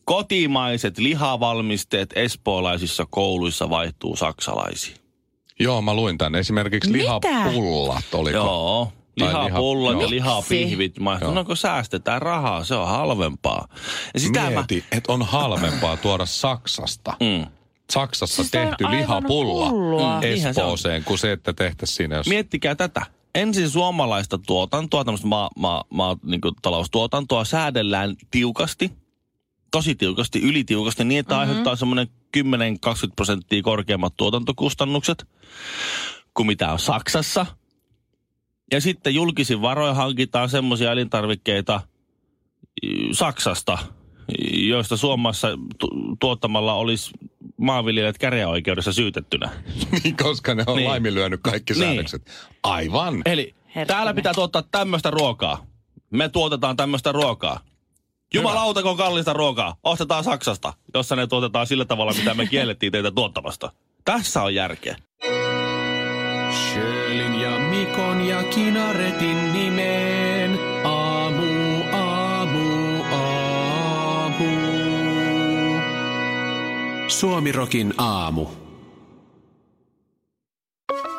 Kotimaiset 0.04 0.98
lihavalmisteet 0.98 2.10
espoolaisissa 2.16 3.06
kouluissa 3.10 3.70
vaihtuu 3.70 4.16
saksalaisiin. 4.16 4.96
Joo, 5.60 5.82
mä 5.82 5.94
luin 5.94 6.18
tänne. 6.18 6.38
Esimerkiksi 6.38 6.90
Mitä? 6.90 7.02
lihapullat 7.02 8.14
oliko? 8.14 8.36
Joo. 8.36 8.92
Lihapullat 9.20 9.94
liha- 9.94 10.02
ja 10.02 10.10
lihapihvit. 10.10 11.00
Mä 11.00 11.18
no 11.34 11.44
kun 11.44 11.56
säästetään 11.56 12.22
rahaa, 12.22 12.64
se 12.64 12.74
on 12.74 12.88
halvempaa. 12.88 13.68
Ja 14.14 14.20
sitä 14.20 14.40
mä... 14.40 14.50
Mieti, 14.50 14.84
että 14.92 15.12
on 15.12 15.22
halvempaa 15.22 15.96
tuoda 15.96 16.26
Saksasta. 16.26 17.16
Mm. 17.20 17.46
Saksassa 17.92 18.36
Siis 18.36 18.50
tehty 18.50 18.84
lihapulla 18.90 19.70
hullua. 19.70 20.20
Mm. 20.20 20.22
Espooseen, 20.22 21.04
kuin 21.04 21.18
se, 21.18 21.32
että 21.32 21.52
tehtäisiin 21.52 21.96
siinä 21.96 22.16
jos... 22.16 22.26
Miettikää 22.26 22.74
tätä. 22.74 23.06
Ensin 23.34 23.70
suomalaista 23.70 24.38
tuotantoa, 24.38 25.04
tämmöistä 25.04 25.26
maa, 25.26 25.50
maa, 25.56 25.84
maa, 25.90 26.16
niin 26.24 26.40
taloustuotantoa 26.62 27.44
säädellään 27.44 28.16
tiukasti, 28.30 28.92
tosi 29.70 29.94
tiukasti, 29.94 30.40
ylitiukasti, 30.40 31.04
niin 31.04 31.20
että 31.20 31.34
mm-hmm. 31.34 31.50
aiheuttaa 31.50 31.76
semmoinen 31.76 32.08
10-20 32.36 32.40
prosenttia 33.16 33.62
korkeammat 33.62 34.16
tuotantokustannukset 34.16 35.26
kuin 36.34 36.46
mitä 36.46 36.72
on 36.72 36.78
Saksassa. 36.78 37.46
Ja 38.72 38.80
sitten 38.80 39.14
julkisin 39.14 39.62
varoin 39.62 39.96
hankitaan 39.96 40.48
semmoisia 40.48 40.92
elintarvikkeita 40.92 41.80
Saksasta, 43.12 43.78
joista 44.52 44.96
Suomessa 44.96 45.48
tu- 45.78 46.16
tuottamalla 46.20 46.74
olisi 46.74 47.10
maanviljelijät 47.56 48.18
käräjäoikeudessa 48.18 48.92
syytettynä. 48.92 49.50
Niin, 50.04 50.16
koska 50.16 50.54
ne 50.54 50.64
on 50.66 50.76
Niin. 50.76 50.88
laiminlyönyt 50.88 51.40
kaikki 51.42 51.72
Niin. 51.72 51.82
säännökset. 51.84 52.30
Aivan. 52.62 53.22
Eli 53.26 53.54
Herkkinen. 53.64 53.86
täällä 53.86 54.14
pitää 54.14 54.34
tuottaa 54.34 54.62
tämmöistä 54.70 55.10
ruokaa. 55.10 55.66
Me 56.10 56.28
tuotetaan 56.28 56.76
tämmöistä 56.76 57.12
ruokaa. 57.12 57.60
Jumalauta, 58.34 58.82
kun 58.82 58.96
kallista 58.96 59.32
ruokaa. 59.32 59.76
Ostetaan 59.82 60.24
Saksasta, 60.24 60.72
jossa 60.94 61.16
ne 61.16 61.26
tuotetaan 61.26 61.66
sillä 61.66 61.84
tavalla, 61.84 62.12
mitä 62.12 62.34
me 62.34 62.46
kiellettiin 62.46 62.92
teitä 62.92 63.10
tuottamasta. 63.10 63.72
Tässä 64.04 64.42
on 64.42 64.54
järkeä. 64.54 64.96
Sjölin 66.52 66.99
Mikon 67.90 68.20
ja 68.28 68.42
Kinaretin 68.42 69.52
nimeen. 69.52 70.58
Aamu, 70.84 71.82
aamu, 71.92 73.02
aamu. 73.02 74.44
Suomirokin 77.08 77.94
aamu. 77.98 78.46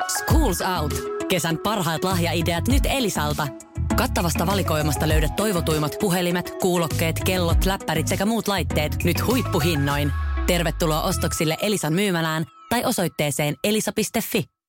Schools 0.07 0.61
Out. 0.79 0.93
Kesän 1.27 1.57
parhaat 1.57 2.03
lahjaideat 2.03 2.67
nyt 2.67 2.83
Elisalta. 2.85 3.47
Kattavasta 3.95 4.47
valikoimasta 4.47 5.07
löydät 5.07 5.35
toivotuimmat 5.35 5.95
puhelimet, 5.99 6.53
kuulokkeet, 6.61 7.19
kellot, 7.25 7.65
läppärit 7.65 8.07
sekä 8.07 8.25
muut 8.25 8.47
laitteet 8.47 9.03
nyt 9.03 9.27
huippuhinnoin. 9.27 10.11
Tervetuloa 10.47 11.01
ostoksille 11.01 11.57
Elisan 11.61 11.93
myymälään 11.93 12.45
tai 12.69 12.85
osoitteeseen 12.85 13.55
elisa.fi. 13.63 14.60